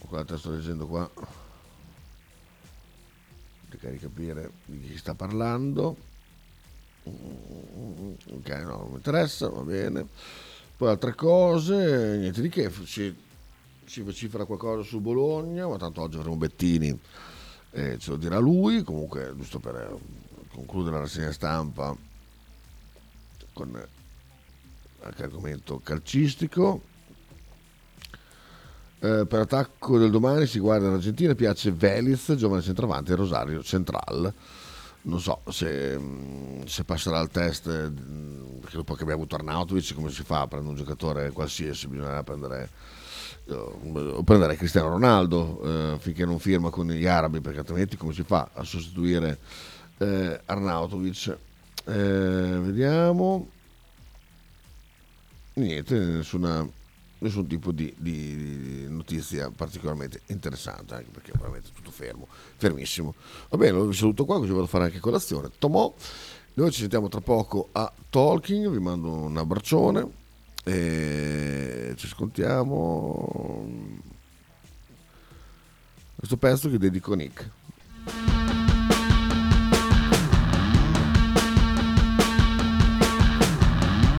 Guarda, 0.07 0.37
sto 0.37 0.51
leggendo 0.51 0.85
qua. 0.87 1.09
Cercare 3.69 3.93
di 3.93 3.99
capire 3.99 4.51
di 4.65 4.81
chi 4.81 4.97
sta 4.97 5.13
parlando. 5.13 5.95
Ok, 7.03 8.49
no, 8.49 8.77
non 8.77 8.89
mi 8.89 8.95
interessa, 8.95 9.47
va 9.47 9.61
bene. 9.61 10.05
Poi 10.75 10.89
altre 10.89 11.15
cose, 11.15 12.17
niente 12.17 12.41
di 12.41 12.49
che. 12.49 12.69
Si, 12.85 13.15
si 13.85 14.01
vocifera 14.01 14.45
qualcosa 14.45 14.83
su 14.83 14.99
Bologna, 14.99 15.67
ma 15.67 15.77
tanto 15.77 16.01
oggi 16.01 16.17
avremo 16.17 16.35
Bettini 16.35 16.99
eh, 17.71 17.97
ce 17.97 18.09
lo 18.11 18.17
dirà 18.17 18.37
lui, 18.37 18.83
comunque 18.83 19.33
giusto 19.35 19.59
per 19.59 19.75
eh, 19.75 19.97
concludere 20.53 20.95
la 20.95 21.01
rassegna 21.01 21.31
stampa 21.31 21.95
con 23.53 23.75
eh, 23.75 23.87
qualche 24.99 25.23
argomento 25.23 25.79
calcistico. 25.81 26.89
Eh, 28.99 29.25
per 29.25 29.39
attacco 29.39 29.97
del 29.97 30.11
domani 30.11 30.45
si 30.45 30.59
guarda 30.59 30.87
in 30.87 30.93
Argentina, 30.93 31.33
piace 31.33 31.71
Veliz, 31.71 32.33
giovane 32.35 32.61
centravanti, 32.61 33.13
Rosario 33.13 33.63
Central. 33.63 34.33
Non 35.03 35.19
so 35.19 35.41
se, 35.49 35.97
mm, 35.97 36.63
se 36.65 36.83
passerà 36.83 37.19
il 37.21 37.29
test, 37.29 37.67
perché 37.67 38.75
dopo 38.75 38.93
che 38.93 39.01
abbiamo 39.01 39.21
avuto 39.21 39.35
Arnautovic, 39.35 39.95
come 39.95 40.11
si 40.11 40.23
fa 40.23 40.41
a 40.41 40.47
prendere 40.47 40.73
un 40.73 40.77
giocatore 40.77 41.31
qualsiasi, 41.31 41.87
bisognerà 41.87 42.21
prendere 42.21 42.69
o 43.55 44.23
prendere 44.23 44.55
Cristiano 44.55 44.89
Ronaldo 44.89 45.61
eh, 45.63 45.99
finché 45.99 46.25
non 46.25 46.39
firma 46.39 46.69
con 46.69 46.87
gli 46.87 47.05
arabi 47.05 47.41
perché 47.41 47.59
altrimenti 47.59 47.97
come 47.97 48.13
si 48.13 48.23
fa 48.23 48.49
a 48.53 48.63
sostituire 48.63 49.37
eh, 49.97 50.41
Arnautovic? 50.45 51.37
Eh, 51.85 51.91
vediamo. 52.61 53.49
Niente 55.53 55.99
nessuna, 55.99 56.67
nessun 57.19 57.47
tipo 57.47 57.71
di, 57.71 57.93
di, 57.97 58.85
notizia 58.87 59.51
particolarmente 59.51 60.21
interessante 60.27 60.95
anche 60.95 61.09
perché 61.11 61.33
veramente 61.37 61.69
tutto 61.73 61.91
fermo 61.91 62.27
fermissimo. 62.57 63.13
Va 63.49 63.57
bene 63.57 63.79
vi 63.85 63.93
saluto 63.93 64.25
qua 64.25 64.37
così 64.37 64.51
vado 64.51 64.63
a 64.63 64.67
fare 64.67 64.85
anche 64.85 64.99
colazione. 64.99 65.49
Tomò 65.57 65.93
noi 66.53 66.71
ci 66.71 66.81
sentiamo 66.81 67.09
tra 67.09 67.21
poco 67.21 67.69
a 67.71 67.91
Talking 68.09 68.69
vi 68.69 68.79
mando 68.79 69.09
un 69.09 69.37
abbraccione 69.37 70.19
e 70.63 71.93
ci 71.95 72.05
ascoltiamo 72.05 73.67
questo 76.15 76.37
pezzo 76.37 76.69
che 76.69 76.77
dedico 76.77 77.13
a 77.13 77.15
Nick. 77.15 77.49